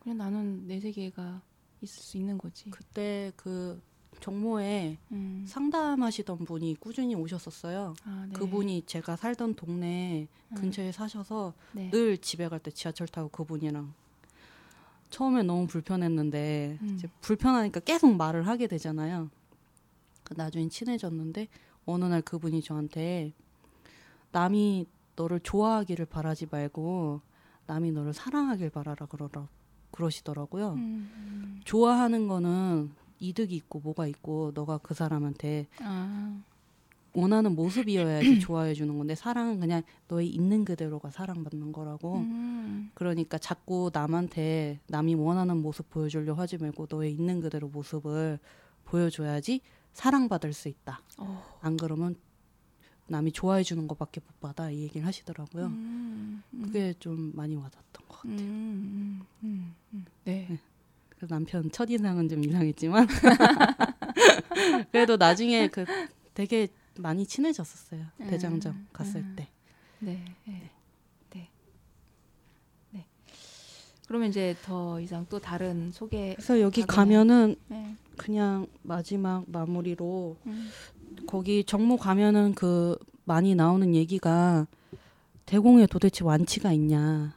그냥 0.00 0.18
나는 0.18 0.66
내 0.66 0.78
세계가 0.78 1.42
있을 1.82 2.02
수 2.02 2.16
있는 2.16 2.38
거지. 2.38 2.70
그때 2.70 3.32
그 3.36 3.82
정모에 4.20 4.98
음. 5.12 5.44
상담하시던 5.46 6.38
분이 6.44 6.76
꾸준히 6.80 7.14
오셨었어요. 7.14 7.94
아, 8.04 8.26
네. 8.28 8.32
그분이 8.34 8.82
제가 8.86 9.16
살던 9.16 9.54
동네 9.54 10.26
음. 10.50 10.54
근처에 10.54 10.92
사셔서 10.92 11.54
네. 11.72 11.90
늘 11.90 12.18
집에 12.18 12.48
갈 12.48 12.58
때 12.60 12.70
지하철 12.70 13.06
타고 13.06 13.28
그분이랑 13.28 13.92
처음에 15.10 15.42
너무 15.42 15.66
불편했는데 15.66 16.78
음. 16.82 16.94
이제 16.96 17.08
불편하니까 17.20 17.80
계속 17.80 18.14
말을 18.16 18.46
하게 18.46 18.66
되잖아요. 18.66 19.30
그 20.24 20.34
나중에 20.36 20.68
친해졌는데 20.68 21.48
어느 21.86 22.04
날 22.04 22.20
그분이 22.20 22.60
저한테 22.62 23.32
남이 24.32 24.86
너를 25.16 25.40
좋아하기를 25.40 26.06
바라지 26.06 26.46
말고 26.50 27.20
남이 27.66 27.92
너를 27.92 28.12
사랑하길 28.12 28.70
바라라 28.70 29.06
그러라 29.06 29.48
그러시더라고요. 29.90 30.74
음. 30.74 31.60
좋아하는 31.64 32.28
거는 32.28 32.90
이득이 33.20 33.54
있고 33.56 33.80
뭐가 33.80 34.06
있고 34.06 34.52
너가 34.54 34.78
그 34.78 34.94
사람한테 34.94 35.66
아. 35.80 36.40
원하는 37.14 37.54
모습이어야지 37.54 38.18
좋아해 38.40 38.74
주는 38.74 38.96
건데 38.96 39.14
사랑은 39.14 39.60
그냥 39.60 39.82
너의 40.08 40.28
있는 40.28 40.64
그대로가 40.64 41.10
사랑받는 41.10 41.72
거라고. 41.72 42.18
음. 42.18 42.90
그러니까 42.94 43.38
자꾸 43.38 43.90
남한테 43.92 44.80
남이 44.88 45.14
원하는 45.14 45.60
모습 45.60 45.90
보여주려 45.90 46.34
하지 46.34 46.58
말고 46.58 46.86
너의 46.90 47.12
있는 47.12 47.40
그대로 47.40 47.68
모습을 47.68 48.38
보여줘야지 48.84 49.60
사랑받을 49.92 50.52
수 50.52 50.68
있다. 50.68 51.00
어. 51.18 51.58
안 51.60 51.76
그러면 51.76 52.16
남이 53.08 53.32
좋아해 53.32 53.62
주는 53.62 53.88
것밖에 53.88 54.20
못 54.20 54.40
받아 54.40 54.70
이 54.70 54.82
얘기를 54.82 55.06
하시더라고요. 55.06 55.66
음. 55.66 56.42
음. 56.52 56.62
그게 56.62 56.94
좀 56.98 57.32
많이 57.34 57.56
와닿던 57.56 58.06
것 58.06 58.16
같아요. 58.18 58.38
음. 58.38 59.22
음. 59.42 59.44
음. 59.44 59.74
음. 59.94 60.04
네. 60.24 60.60
그래서 61.18 61.34
남편 61.34 61.68
첫 61.72 61.90
인상은 61.90 62.28
좀 62.28 62.44
이상했지만 62.44 63.08
그래도 64.92 65.16
나중에 65.16 65.66
그 65.66 65.84
되게 66.32 66.68
많이 66.96 67.26
친해졌었어요. 67.26 68.04
음, 68.20 68.30
대장정 68.30 68.86
갔을 68.92 69.20
음. 69.20 69.32
때. 69.36 69.48
네. 69.98 70.24
네. 70.44 70.70
네. 71.34 71.48
네. 72.90 73.06
그러면 74.06 74.28
이제 74.28 74.54
더 74.64 75.00
이상 75.00 75.26
또 75.28 75.40
다른 75.40 75.90
소개. 75.90 76.34
그래서 76.34 76.60
여기. 76.60 76.82
가면은 76.82 77.56
네. 77.66 77.96
그냥 78.16 78.68
마지막 78.82 79.44
마무리로 79.48 80.36
음. 80.46 80.70
거기 81.26 81.64
정모 81.64 81.96
가면은 81.96 82.54
그 82.54 82.96
많이 83.24 83.56
나오는 83.56 83.92
얘기가 83.94 84.68
대공에 85.46 85.86
도대체 85.86 86.24
완치가 86.24 86.72
있냐. 86.72 87.36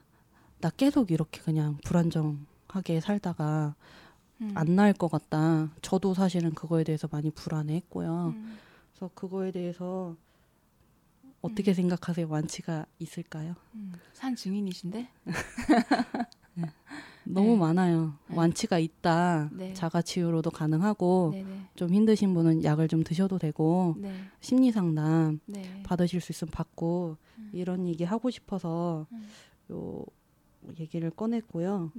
나 0.60 0.70
계속 0.70 1.10
이렇게 1.10 1.41
그냥 1.41 1.78
불안정 1.84 2.46
하게 2.71 2.99
살다가 2.99 3.75
음. 4.41 4.51
안 4.55 4.75
나을 4.75 4.93
것 4.93 5.10
같다. 5.10 5.69
저도 5.81 6.13
사실은 6.13 6.51
그거에 6.53 6.84
대해서 6.84 7.07
많이 7.12 7.29
불안해했고요. 7.29 8.34
음. 8.36 8.57
그래서 8.91 9.12
그거에 9.13 9.51
대해서 9.51 10.15
어떻게 11.41 11.73
생각하세요? 11.73 12.27
완치가 12.29 12.86
있을까요? 12.99 13.55
음. 13.75 13.93
산 14.13 14.36
증인이신데? 14.36 15.10
너무 17.23 17.51
네. 17.51 17.57
많아요. 17.57 18.13
네. 18.27 18.36
완치가 18.36 18.79
있다. 18.79 19.49
네. 19.53 19.73
자가 19.73 20.01
치유로도 20.01 20.49
가능하고 20.49 21.29
네네. 21.34 21.62
좀 21.75 21.93
힘드신 21.93 22.34
분은 22.34 22.63
약을 22.63 22.88
좀 22.88 23.03
드셔도 23.03 23.38
되고 23.38 23.95
네. 23.97 24.12
심리 24.39 24.71
상담 24.71 25.39
네. 25.45 25.81
받으실 25.84 26.19
수 26.19 26.31
있으면 26.31 26.51
받고 26.51 27.17
음. 27.38 27.49
이런 27.53 27.88
얘기 27.88 28.03
하고 28.03 28.29
싶어서 28.31 29.05
음. 29.12 29.27
요 29.71 30.03
얘기를 30.79 31.10
꺼냈고요. 31.12 31.91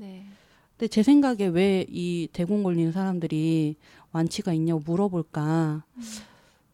네. 0.83 0.89
근데 0.89 0.89
제 0.89 1.03
생각에 1.05 1.47
왜 1.47 1.87
이 1.89 2.29
대공 2.33 2.65
걸리는 2.65 2.91
사람들이 2.91 3.77
완치가 4.11 4.53
있냐고 4.53 4.83
물어볼까 4.85 5.85
음. 5.97 6.03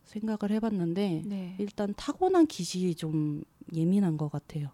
생각을 0.05 0.51
해봤는데 0.55 1.23
네. 1.27 1.55
일단 1.59 1.93
타고난 1.95 2.47
기질이 2.47 2.95
좀 2.95 3.43
예민한 3.75 4.17
것 4.17 4.33
같아요. 4.33 4.69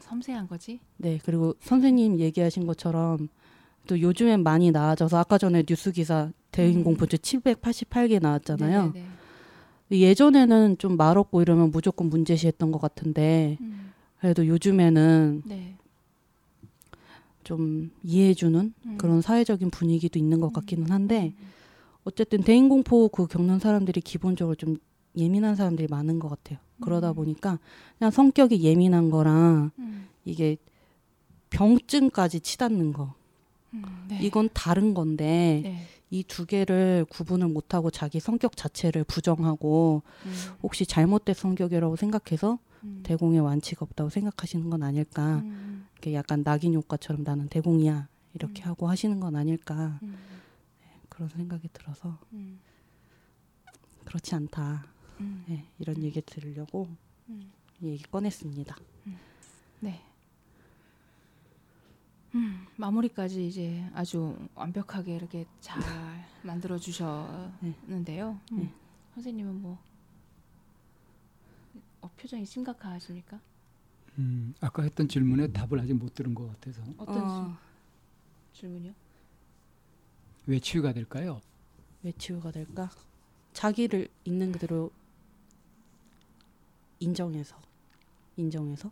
섬세한 0.00 0.48
거지? 0.48 0.80
네, 0.96 1.20
그리고 1.24 1.54
선생님 1.60 2.18
얘기하신 2.18 2.66
것처럼 2.66 3.28
또 3.86 4.00
요즘엔 4.00 4.42
많이 4.42 4.72
나아져서 4.72 5.18
아까 5.18 5.38
전에 5.38 5.62
뉴스 5.62 5.92
기사 5.92 6.32
대인 6.50 6.82
공포증 6.82 7.18
788개 7.20 8.20
나왔잖아요. 8.20 8.86
음. 8.86 8.92
네네네. 8.92 9.10
예전에는 9.92 10.78
좀 10.78 10.96
말없고 10.96 11.42
이러면 11.42 11.70
무조건 11.70 12.08
문제시했던 12.08 12.72
것 12.72 12.80
같은데 12.80 13.56
음. 13.60 13.92
그래도 14.18 14.46
요즘에는 14.48 15.42
네. 15.46 15.76
좀 17.50 17.90
이해해주는 18.04 18.74
음. 18.86 18.96
그런 18.96 19.22
사회적인 19.22 19.70
분위기도 19.70 20.20
있는 20.20 20.40
것 20.40 20.52
같기는 20.52 20.88
한데 20.88 21.34
음. 21.36 21.46
어쨌든 22.04 22.42
대인 22.44 22.68
공포 22.68 23.08
그 23.08 23.26
겪는 23.26 23.58
사람들이 23.58 24.00
기본적으로 24.02 24.54
좀 24.54 24.76
예민한 25.16 25.56
사람들이 25.56 25.88
많은 25.88 26.20
것 26.20 26.28
같아요. 26.28 26.60
그러다 26.80 27.10
음. 27.10 27.14
보니까 27.16 27.58
그냥 27.98 28.12
성격이 28.12 28.62
예민한 28.62 29.10
거랑 29.10 29.72
음. 29.80 30.06
이게 30.24 30.58
병증까지 31.50 32.38
치닫는 32.38 32.92
거 32.92 33.14
음. 33.74 33.82
네. 34.08 34.20
이건 34.22 34.48
다른 34.54 34.94
건데 34.94 35.60
네. 35.64 35.86
이두 36.10 36.46
개를 36.46 37.04
구분을 37.10 37.48
못하고 37.48 37.90
자기 37.90 38.20
성격 38.20 38.56
자체를 38.56 39.02
부정하고 39.02 40.04
음. 40.24 40.32
혹시 40.62 40.86
잘못된 40.86 41.34
성격이라고 41.34 41.96
생각해서 41.96 42.60
음. 42.84 43.00
대공의 43.02 43.40
완치가 43.40 43.84
없다고 43.84 44.08
생각하시는 44.08 44.70
건 44.70 44.84
아닐까 44.84 45.42
음. 45.44 45.86
이렇게 46.00 46.14
약간 46.14 46.42
낙인 46.42 46.72
효과처럼 46.72 47.24
나는 47.24 47.46
대공이야 47.48 48.08
이렇게 48.32 48.62
음. 48.62 48.68
하고 48.68 48.88
하시는 48.88 49.20
건 49.20 49.36
아닐까 49.36 49.98
음. 50.02 50.16
그런 51.10 51.28
생각이 51.28 51.68
들어서 51.74 52.18
음. 52.32 52.58
그렇지 54.06 54.34
않다 54.34 54.86
음. 55.20 55.44
네, 55.46 55.66
이런 55.78 56.02
얘기 56.02 56.22
들으려고 56.22 56.88
음. 57.28 57.52
이 57.82 57.88
얘기 57.88 58.02
꺼냈습니다. 58.04 58.76
네. 59.80 60.00
음, 62.34 62.66
마무리까지 62.76 63.46
이제 63.46 63.84
아주 63.92 64.38
완벽하게 64.54 65.16
이렇게 65.16 65.44
잘 65.60 65.82
만들어 66.42 66.78
주셨는데요. 66.78 68.40
음, 68.52 68.58
네. 68.58 68.72
선생님은 69.14 69.60
뭐 69.60 69.78
어, 72.00 72.10
표정이 72.16 72.46
심각하십니까? 72.46 73.38
음, 74.20 74.54
아까 74.60 74.82
했던 74.82 75.08
질문에 75.08 75.46
답을 75.48 75.80
아직 75.80 75.94
못 75.94 76.14
들은 76.14 76.34
것 76.34 76.46
같아서 76.48 76.82
어떤 76.98 77.16
어, 77.24 77.56
질- 78.52 78.60
질문이요? 78.62 78.92
왜 80.46 80.58
치유가 80.60 80.92
될까요? 80.92 81.40
왜 82.02 82.12
치유가 82.12 82.50
될까? 82.50 82.90
자기를 83.54 84.08
있는 84.26 84.52
그대로 84.52 84.90
인정해서 86.98 87.56
인정해서 88.36 88.90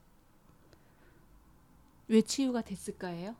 왜 2.09 2.23
치유가 2.23 2.63
됐을까예요? 2.63 3.35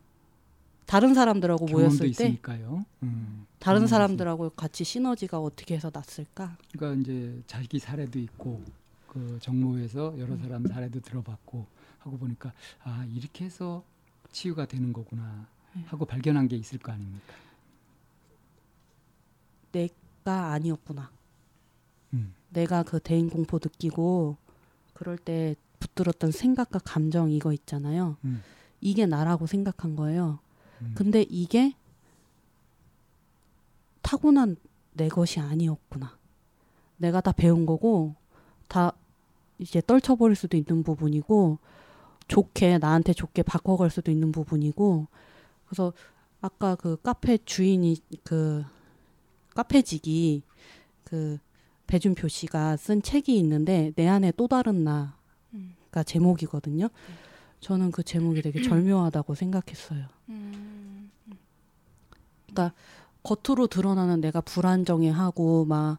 다른 0.85 1.13
사람들하고 1.15 1.65
모였을 1.65 1.99
때 1.99 2.07
있으니까요. 2.07 2.85
음, 3.03 3.45
다른 3.59 3.87
사람들하고 3.87 4.51
같이 4.51 4.83
시너지가 4.83 5.39
어떻게 5.39 5.75
해서 5.75 5.89
났을까? 5.93 6.55
그러니까 6.71 7.01
이제 7.01 7.41
자기 7.47 7.79
사례도 7.79 8.19
있고 8.19 8.61
그 9.07 9.37
정모에서 9.41 10.17
여러 10.19 10.33
음. 10.33 10.39
사람 10.41 10.67
사례도 10.67 10.99
들어봤고 11.01 11.65
하고 11.99 12.17
보니까 12.17 12.53
아 12.83 13.05
이렇게 13.13 13.45
해서 13.45 13.83
치유가 14.31 14.65
되는 14.65 14.93
거구나 14.93 15.47
네. 15.75 15.83
하고 15.83 16.05
발견한 16.05 16.47
게 16.47 16.55
있을 16.55 16.79
거 16.79 16.91
아닙니까? 16.91 17.33
내가 19.71 20.51
아니었구나. 20.53 21.11
음, 22.13 22.33
내가 22.49 22.83
그 22.83 22.99
대인 22.99 23.29
공포 23.29 23.57
느끼고 23.57 24.37
그럴 24.93 25.17
때 25.17 25.55
붙들었던 25.79 26.31
생각과 26.31 26.79
감정 26.79 27.31
이거 27.31 27.53
있잖아요. 27.53 28.17
음, 28.25 28.41
이게 28.81 29.05
나라고 29.05 29.45
생각한 29.45 29.95
거예요. 29.95 30.39
음. 30.81 30.93
근데 30.95 31.21
이게 31.29 31.75
타고난 34.01 34.55
내 34.93 35.07
것이 35.07 35.39
아니었구나. 35.39 36.17
내가 36.97 37.21
다 37.21 37.31
배운 37.31 37.65
거고 37.65 38.15
다 38.67 38.93
이제 39.59 39.81
떨쳐버릴 39.85 40.35
수도 40.35 40.57
있는 40.57 40.83
부분이고 40.83 41.59
좋게 42.29 42.77
나한테 42.77 43.11
좋게 43.11 43.43
바꿔갈 43.43 43.89
수도 43.89 44.11
있는 44.11 44.31
부분이고 44.31 45.07
그래서 45.65 45.91
아까 46.39 46.75
그 46.75 46.95
카페 47.01 47.37
주인이 47.37 47.97
그 48.23 48.63
카페직이 49.53 50.43
그 51.03 51.37
배준표 51.87 52.27
씨가 52.27 52.77
쓴 52.77 53.01
책이 53.01 53.37
있는데 53.39 53.91
내 53.95 54.07
안에 54.07 54.31
또 54.37 54.47
다른 54.47 54.83
나가 54.83 55.13
음. 55.53 55.75
제목이거든요. 56.05 56.87
저는 57.59 57.91
그 57.91 58.03
제목이 58.03 58.41
되게 58.41 58.61
절묘하다고 58.61 59.35
생각했어요. 59.35 60.05
음. 60.29 61.11
겉으로 63.23 63.67
드러나는 63.67 64.21
내가 64.21 64.39
불안정해하고 64.41 65.65
막 65.65 65.97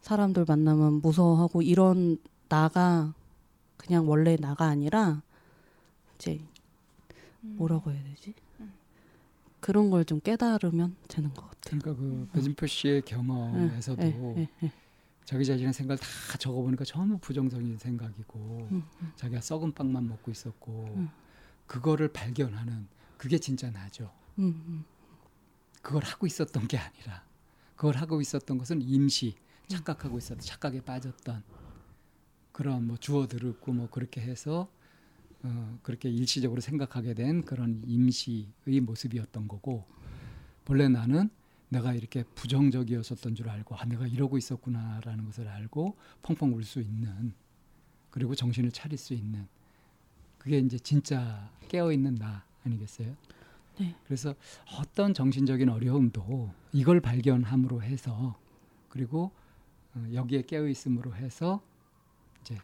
사람들 0.00 0.44
만나면 0.46 1.00
무서워하고 1.02 1.62
이런 1.62 2.18
나가 2.48 3.12
그냥 3.76 4.08
원래 4.08 4.36
나가 4.36 4.66
아니라 4.66 5.22
이제 6.16 6.40
음. 7.44 7.56
뭐라고 7.56 7.90
해야 7.92 8.02
되지? 8.04 8.34
그런 9.60 9.88
걸 9.88 10.04
좀 10.04 10.20
깨달으면 10.20 10.94
되는 11.08 11.32
것 11.32 11.42
같아요. 11.48 11.80
그러니까 11.80 11.94
그 11.94 12.28
배진표 12.34 12.66
씨의 12.66 13.02
경험에서도 13.02 14.02
예, 14.02 14.34
예, 14.36 14.48
예. 14.62 14.72
자기 15.24 15.42
자신의 15.46 15.72
생각을 15.72 15.98
다 15.98 16.36
적어보니까 16.36 16.84
전부 16.84 17.16
부정적인 17.16 17.78
생각이고 17.78 18.68
음, 18.70 18.84
자기가 19.16 19.40
썩은 19.40 19.72
빵만 19.72 20.06
먹고 20.06 20.30
있었고 20.30 20.92
음. 20.96 21.08
그거를 21.66 22.08
발견하는 22.08 22.86
그게 23.16 23.38
진짜 23.38 23.70
나죠. 23.70 24.10
음, 24.38 24.62
음, 24.66 24.84
그걸 25.80 26.04
하고 26.04 26.26
있었던 26.26 26.68
게 26.68 26.76
아니라 26.76 27.24
그걸 27.74 27.96
하고 27.96 28.20
있었던 28.20 28.58
것은 28.58 28.82
임시 28.82 29.34
착각하고 29.68 30.18
있었던 30.18 30.40
착각에 30.40 30.82
빠졌던 30.82 31.42
그런 32.52 32.86
뭐 32.86 32.98
주워 32.98 33.26
들었고 33.26 33.72
뭐 33.72 33.88
그렇게 33.88 34.20
해서 34.20 34.68
어, 35.44 35.78
그렇게 35.82 36.08
일시적으로 36.08 36.60
생각하게 36.60 37.14
된 37.14 37.42
그런 37.42 37.82
임시의 37.86 38.80
모습이었던 38.82 39.46
거고 39.46 39.84
본래 40.64 40.88
나는 40.88 41.28
내가 41.68 41.92
이렇게 41.92 42.22
부정적이었었던 42.34 43.34
줄 43.34 43.48
알고 43.50 43.76
아 43.76 43.84
내가 43.84 44.06
이러고 44.06 44.38
있었구나라는 44.38 45.24
것을 45.26 45.48
알고 45.48 45.96
펑펑 46.22 46.54
울 46.54 46.62
수 46.64 46.80
있는 46.80 47.34
그리고 48.10 48.34
정신을 48.34 48.70
차릴 48.70 48.96
수 48.96 49.12
있는 49.12 49.46
그게 50.38 50.58
이제 50.58 50.78
진짜 50.78 51.50
깨어 51.68 51.92
있는 51.92 52.14
나 52.14 52.44
아니겠어요? 52.64 53.14
네. 53.80 53.94
그래서 54.04 54.34
어떤 54.78 55.12
정신적인 55.12 55.68
어려움도 55.68 56.54
이걸 56.72 57.00
발견함으로 57.00 57.82
해서 57.82 58.38
그리고 58.88 59.32
어, 59.94 60.06
여기에 60.12 60.42
깨어 60.42 60.68
있음으로 60.68 61.14
해서 61.16 61.60
이제 62.40 62.56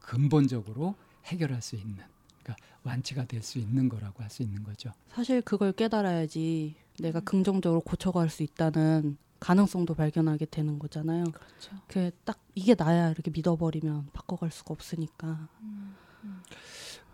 근본적으로 0.00 0.96
해결할 1.26 1.62
수 1.62 1.76
있는 1.76 2.02
그러니까 2.48 2.56
완치가 2.82 3.24
될 3.26 3.42
수 3.42 3.58
있는 3.58 3.88
거라고 3.88 4.22
할 4.22 4.30
수 4.30 4.42
있는 4.42 4.62
거죠. 4.62 4.92
사실 5.08 5.42
그걸 5.42 5.72
깨달아야지 5.72 6.74
음. 6.76 7.02
내가 7.02 7.20
긍정적으로 7.20 7.80
고쳐갈 7.80 8.28
수 8.30 8.42
있다는 8.42 9.16
가능성도 9.40 9.94
발견하게 9.94 10.46
되는 10.46 10.78
거잖아요. 10.78 11.24
그렇죠. 11.24 11.76
그게 11.86 12.10
딱 12.24 12.38
이게 12.54 12.74
나야 12.76 13.10
이렇게 13.10 13.30
믿어버리면 13.30 14.08
바꿔갈 14.12 14.50
수가 14.50 14.72
없으니까. 14.74 15.48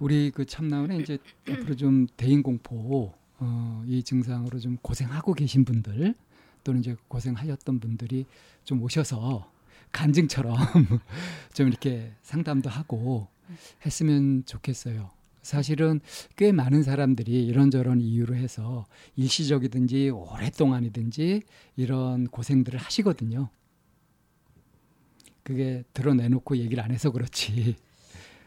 우리 0.00 0.30
그 0.30 0.44
참나원에 0.46 0.98
이제 0.98 1.18
앞으로 1.48 1.76
좀 1.76 2.06
대인 2.16 2.42
공포 2.42 3.12
어, 3.38 3.84
이 3.86 4.02
증상으로 4.02 4.58
좀 4.58 4.76
고생하고 4.80 5.34
계신 5.34 5.64
분들 5.64 6.14
또는 6.64 6.80
이제 6.80 6.96
고생하셨던 7.08 7.78
분들이 7.80 8.24
좀 8.64 8.82
오셔서 8.82 9.50
간증처럼 9.92 10.56
좀 11.52 11.68
이렇게 11.68 12.12
상담도 12.22 12.70
하고 12.70 13.28
했으면 13.84 14.44
좋겠어요. 14.46 15.10
사실은 15.44 16.00
꽤 16.36 16.52
많은 16.52 16.82
사람들이 16.82 17.46
이런저런 17.46 18.00
이유로 18.00 18.34
해서 18.34 18.86
일시적이든지 19.16 20.10
오랫동안이든지 20.10 21.42
이런 21.76 22.26
고생들을 22.28 22.78
하시거든요. 22.80 23.50
그게 25.42 25.84
드러내놓고 25.92 26.56
얘기를 26.56 26.82
안 26.82 26.90
해서 26.90 27.10
그렇지. 27.10 27.76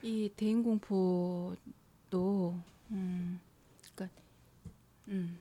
이 0.01 0.29
대인 0.35 0.63
공포도 0.63 2.55
음, 2.91 3.39
그러니까 3.95 4.15
음, 5.09 5.37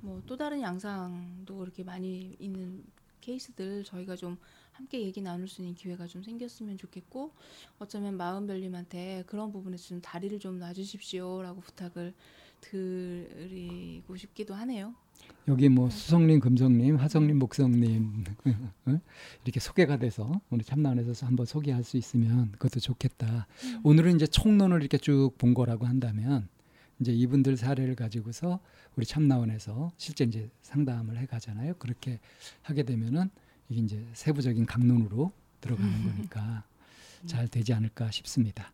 뭐 0.00 0.20
또 0.26 0.36
다른 0.36 0.60
양상도 0.60 1.58
그렇게 1.58 1.84
많이 1.84 2.36
있는 2.40 2.82
케이스들 3.20 3.84
저희가 3.84 4.16
좀 4.16 4.36
함께 4.76 5.00
얘기 5.02 5.22
나눌 5.22 5.48
수 5.48 5.62
있는 5.62 5.74
기회가 5.74 6.06
좀 6.06 6.22
생겼으면 6.22 6.76
좋겠고 6.76 7.32
어쩌면 7.78 8.16
마음별님한테 8.18 9.24
그런 9.26 9.50
부분에서 9.50 9.88
좀 9.88 10.00
다리를 10.02 10.38
좀 10.38 10.58
놔주십시오라고 10.58 11.60
부탁을 11.62 12.12
드리고 12.60 14.16
싶기도 14.16 14.54
하네요. 14.54 14.94
여기 15.48 15.68
뭐 15.68 15.88
수성님, 15.88 16.40
금성님, 16.40 16.96
화성님, 16.96 17.38
목성님 17.38 18.24
어? 18.86 19.00
이렇게 19.44 19.60
소개가 19.60 19.96
돼서 19.98 20.40
우리 20.50 20.62
참나원에서 20.62 21.26
한번 21.26 21.46
소개할 21.46 21.82
수 21.82 21.96
있으면 21.96 22.52
그것도 22.52 22.80
좋겠다. 22.80 23.46
오늘은 23.82 24.16
이제 24.16 24.26
총론을 24.26 24.80
이렇게 24.80 24.98
쭉 24.98 25.38
본 25.38 25.54
거라고 25.54 25.86
한다면 25.86 26.48
이제 27.00 27.12
이분들 27.12 27.56
사례를 27.56 27.94
가지고서 27.94 28.60
우리 28.96 29.06
참나원에서 29.06 29.92
실제 29.96 30.24
이제 30.24 30.50
상담을 30.62 31.16
해 31.18 31.26
가잖아요. 31.26 31.74
그렇게 31.78 32.20
하게 32.62 32.82
되면은 32.82 33.30
이게 33.68 33.80
이제 33.80 34.06
세부적인 34.12 34.66
강론으로 34.66 35.32
들어가는 35.60 36.04
거니까 36.04 36.64
잘 37.26 37.48
되지 37.48 37.72
않을까 37.72 38.10
싶습니다. 38.10 38.72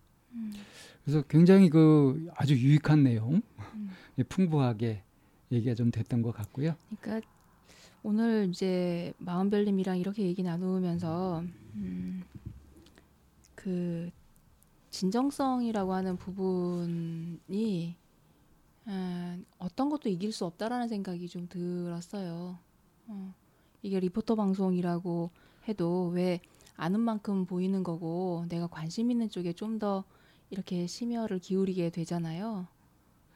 그래서 1.05 1.23
굉장히 1.23 1.69
그 1.69 2.31
아주 2.35 2.55
유익한 2.55 3.03
내용, 3.03 3.43
예, 4.19 4.23
풍부하게 4.23 5.03
얘기가 5.51 5.75
좀 5.75 5.91
됐던 5.91 6.23
것 6.23 6.33
같고요. 6.33 6.75
그러니까 7.01 7.27
오늘 8.03 8.49
이제 8.51 9.13
마음별님이랑 9.19 9.99
이렇게 9.99 10.23
얘기 10.23 10.43
나누면서 10.43 11.45
음, 11.75 12.25
그 13.55 14.11
진정성이라고 14.91 15.93
하는 15.93 16.17
부분이 16.17 17.97
음, 18.89 19.47
어떤 19.59 19.89
것도 19.89 20.09
이길 20.09 20.33
수 20.33 20.45
없다라는 20.45 20.89
생각이 20.89 21.29
좀 21.29 21.49
들었어요. 21.49 22.59
어, 23.07 23.35
이게 23.83 24.01
리포터 24.01 24.37
방송이라고 24.37 25.31
해도 25.69 26.09
왜 26.09 26.41
아는 26.77 27.01
만큼 27.01 27.45
보이는 27.47 27.83
거고 27.83 28.45
내가 28.49 28.67
관심 28.67 29.11
있는 29.11 29.29
쪽에 29.29 29.53
좀 29.53 29.79
더 29.79 30.05
이렇게 30.53 30.87
심혈을 30.87 31.39
기울이게 31.39 31.89
되잖아요. 31.89 32.67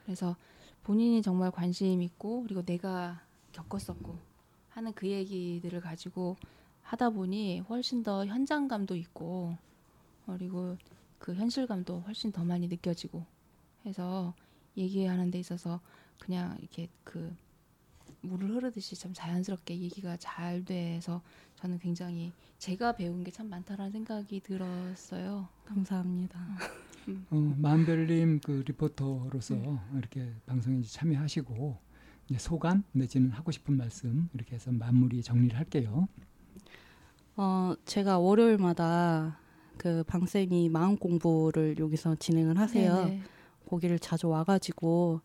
그래서 0.05 0.37
본인이 0.83 1.23
정말 1.23 1.51
관심 1.51 2.03
있고 2.03 2.43
그리고 2.43 2.63
내가 2.63 3.23
겪었었고 3.53 4.19
하는 4.69 4.93
그 4.93 5.09
얘기들을 5.09 5.81
가지고 5.81 6.37
하다 6.83 7.11
보니 7.11 7.61
훨씬 7.61 8.03
더 8.03 8.27
현장감도 8.27 8.95
있고 8.97 9.57
그리고 10.27 10.77
그 11.19 11.35
현실감도 11.35 12.01
훨씬 12.01 12.31
더 12.33 12.45
많이 12.45 12.69
느껴지고 12.69 13.25
해서 13.87 14.35
얘기하는 14.77 15.31
데 15.31 15.39
있어서 15.39 15.81
그냥 16.19 16.55
이렇게 16.61 16.91
그 17.03 17.35
물을 18.27 18.51
흐르듯이 18.55 18.97
참 18.97 19.12
자연스럽게 19.15 19.79
얘기가 19.79 20.17
잘 20.19 20.65
돼서 20.65 21.23
저는 21.57 21.79
굉장히 21.79 22.33
제가 22.59 22.93
배운 22.93 23.23
게 23.25 23.31
참 23.31 23.49
많다라는 23.49 23.93
생각이 23.93 24.41
들었어요. 24.41 25.49
감사합니다. 25.65 26.39
어, 27.31 27.37
만별님 27.59 28.41
그 28.41 28.62
리포터로서 28.67 29.55
이렇게 29.97 30.33
방송에 30.47 30.83
참여하시고 30.83 31.79
이제 32.29 32.39
소감 32.39 32.83
내지는 32.93 33.31
하고 33.31 33.51
싶은 33.53 33.77
말씀 33.77 34.29
이렇게 34.35 34.57
해서 34.57 34.73
마무리 34.73 35.23
정리를 35.23 35.57
할게요. 35.57 36.09
어, 37.37 37.75
제가 37.85 38.19
월요일마다 38.19 39.39
그 39.77 40.03
방쌤이 40.05 40.69
마음 40.71 40.97
공부를 40.97 41.77
여기서 41.79 42.17
진행을 42.17 42.59
하세요. 42.59 43.05
네네. 43.05 43.23
거기를 43.69 43.99
자주 43.99 44.29
와가지고 44.29 45.21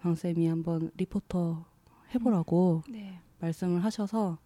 방쌤이 0.00 0.46
한번 0.46 0.90
리포터 0.96 1.64
해보라고 2.14 2.82
네. 2.88 3.20
말씀을 3.40 3.84
하셔서 3.84 4.38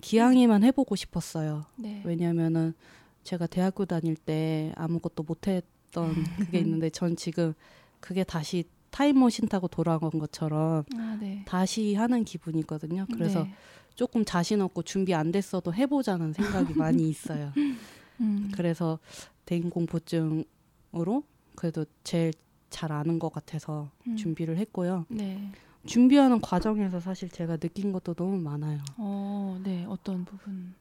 기왕이만 0.00 0.64
해보고 0.64 0.96
싶었어요. 0.96 1.64
네. 1.76 2.02
왜냐하면은 2.04 2.74
제가 3.22 3.46
대학교 3.46 3.84
다닐 3.84 4.16
때 4.16 4.72
아무것도 4.76 5.22
못했던 5.22 5.62
그게 6.38 6.58
있는데 6.58 6.90
전 6.90 7.16
지금 7.16 7.54
그게 8.00 8.24
다시 8.24 8.64
타임머신 8.90 9.48
타고 9.48 9.68
돌아간 9.68 10.10
것처럼 10.10 10.84
아, 10.96 11.16
네. 11.20 11.44
다시 11.46 11.94
하는 11.94 12.24
기분이거든요. 12.24 13.06
그래서 13.12 13.44
네. 13.44 13.54
조금 13.94 14.24
자신 14.24 14.60
없고 14.60 14.82
준비 14.82 15.14
안 15.14 15.32
됐어도 15.32 15.72
해보자는 15.72 16.32
생각이 16.32 16.74
많이 16.74 17.08
있어요. 17.08 17.52
음. 18.20 18.50
그래서 18.54 18.98
대인 19.46 19.70
공포증으로 19.70 20.44
그래도 21.54 21.86
제일 22.04 22.32
잘 22.70 22.92
아는 22.92 23.18
것 23.18 23.32
같아서 23.32 23.90
음. 24.06 24.16
준비를 24.16 24.56
했고요. 24.58 25.06
네. 25.08 25.52
준비하는 25.84 26.40
과정에서 26.40 27.00
사실 27.00 27.28
제가 27.28 27.56
느낀 27.56 27.92
것도 27.92 28.14
너무 28.14 28.38
많아요. 28.38 28.78
어, 28.96 29.60
네. 29.62 29.84
어떤 29.88 30.24
부분? 30.24 30.74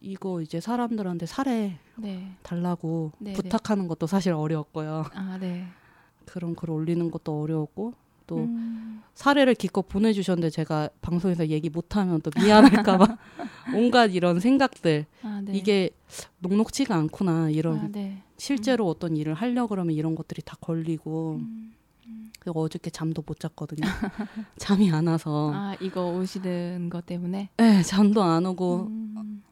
이거 0.00 0.40
이제 0.42 0.60
사람들한테 0.60 1.26
사례 1.26 1.78
네. 1.96 2.32
달라고 2.42 3.12
네, 3.18 3.32
부탁하는 3.32 3.88
것도 3.88 4.06
사실 4.06 4.32
어려웠고요. 4.32 5.04
아, 5.12 5.38
네. 5.40 5.66
그런 6.24 6.54
글 6.54 6.70
올리는 6.70 7.10
것도 7.10 7.40
어려웠고 7.42 7.94
또 8.26 8.36
음. 8.36 9.02
사례를 9.14 9.54
기껏 9.54 9.88
보내주셨는데 9.88 10.50
제가 10.50 10.90
방송에서 11.00 11.48
얘기 11.48 11.70
못하면 11.70 12.20
또 12.20 12.30
미안할까봐 12.36 13.16
온갖 13.74 14.14
이런 14.14 14.38
생각들 14.38 15.06
아, 15.22 15.40
네. 15.42 15.52
이게 15.56 15.90
녹록치가 16.40 16.94
않구나 16.94 17.50
이런 17.50 17.78
아, 17.78 17.88
네. 17.90 18.22
실제로 18.36 18.86
어떤 18.86 19.16
일을 19.16 19.34
하려 19.34 19.66
그러면 19.66 19.94
이런 19.94 20.14
것들이 20.14 20.42
다 20.42 20.56
걸리고 20.60 21.40
음. 21.40 21.72
그리고 22.40 22.62
어저께 22.62 22.90
잠도 22.90 23.22
못 23.26 23.38
잤거든요. 23.40 23.80
잠이 24.58 24.90
안 24.92 25.06
와서 25.06 25.50
아, 25.54 25.76
이거 25.80 26.10
오시는 26.12 26.88
것 26.90 27.04
때문에. 27.06 27.50
네, 27.56 27.82
잠도 27.82 28.22
안 28.22 28.46
오고 28.46 28.86
음. 28.86 29.42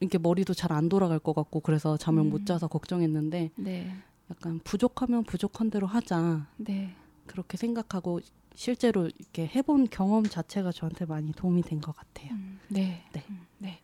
이렇게 0.00 0.18
머리도 0.18 0.54
잘 0.54 0.72
안 0.72 0.88
돌아갈 0.88 1.18
것 1.18 1.34
같고 1.34 1.60
그래서 1.60 1.96
잠을 1.96 2.22
음. 2.22 2.30
못 2.30 2.46
자서 2.46 2.66
걱정했는데 2.68 3.50
네. 3.56 3.94
약간 4.30 4.60
부족하면 4.64 5.24
부족한 5.24 5.70
대로 5.70 5.86
하자 5.86 6.46
네. 6.56 6.94
그렇게 7.26 7.56
생각하고 7.56 8.20
실제로 8.54 9.06
이렇게 9.08 9.46
해본 9.46 9.88
경험 9.90 10.24
자체가 10.24 10.72
저한테 10.72 11.04
많이 11.06 11.32
도움이 11.32 11.62
된 11.62 11.80
것 11.80 11.94
같아요. 11.96 12.32
음, 12.32 12.58
네. 12.68 13.04
네. 13.12 13.24
음, 13.30 13.46
네. 13.58 13.80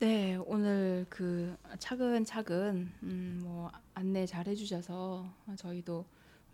네, 0.00 0.36
오늘 0.46 1.06
그 1.08 1.56
차근차근 1.78 2.92
음, 3.02 3.40
뭐 3.42 3.70
안내 3.94 4.26
잘 4.26 4.46
해주셔서 4.46 5.26
저희도 5.56 6.04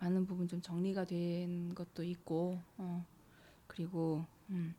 많은 0.01 0.27
부분 0.27 0.49
좀 0.49 0.61
정리가 0.61 1.05
된 1.05 1.75
것도 1.75 2.03
있고, 2.03 2.59
어, 2.79 3.05
그리고 3.67 4.25
음, 4.49 4.75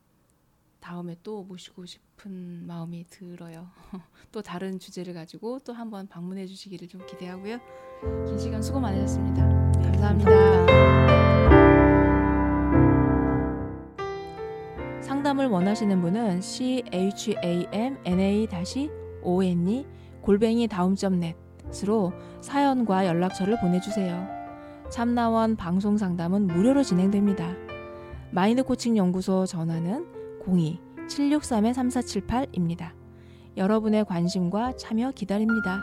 다음에 0.79 1.15
또 1.21 1.43
모시고 1.43 1.85
싶은 1.85 2.65
마음이 2.65 3.05
들어요. 3.09 3.69
또 4.31 4.41
다른 4.41 4.79
주제를 4.79 5.13
가지고 5.13 5.59
또 5.59 5.73
한번 5.73 6.07
방문해 6.07 6.47
주시기를 6.47 6.87
좀 6.87 7.05
기대하고요. 7.05 7.59
긴 8.25 8.39
시간 8.39 8.61
수고 8.61 8.79
많으셨습니다. 8.79 9.47
네, 9.73 9.81
감사합니다. 9.83 10.31
상담을 15.01 15.45
원하시는 15.47 16.01
분은 16.01 16.41
c 16.41 16.83
h 16.91 17.35
a 17.43 17.67
m 17.71 17.97
n 18.05 18.19
a 18.19 18.47
o 19.21 19.43
n 19.43 19.67
e 19.67 19.85
골뱅이 20.21 20.67
다음점 20.67 21.19
넷으로 21.19 22.11
사연과 22.41 23.05
연락처를 23.05 23.59
보내주세요. 23.59 24.40
참나원 24.91 25.55
방송 25.55 25.97
상담은 25.97 26.47
무료로 26.47 26.83
진행됩니다. 26.83 27.55
마인드 28.29 28.61
코칭 28.61 28.97
연구소 28.97 29.45
전화는 29.45 30.05
02-763-3478입니다. 31.07 32.91
여러분의 33.55 34.03
관심과 34.03 34.73
참여 34.75 35.11
기다립니다. 35.11 35.81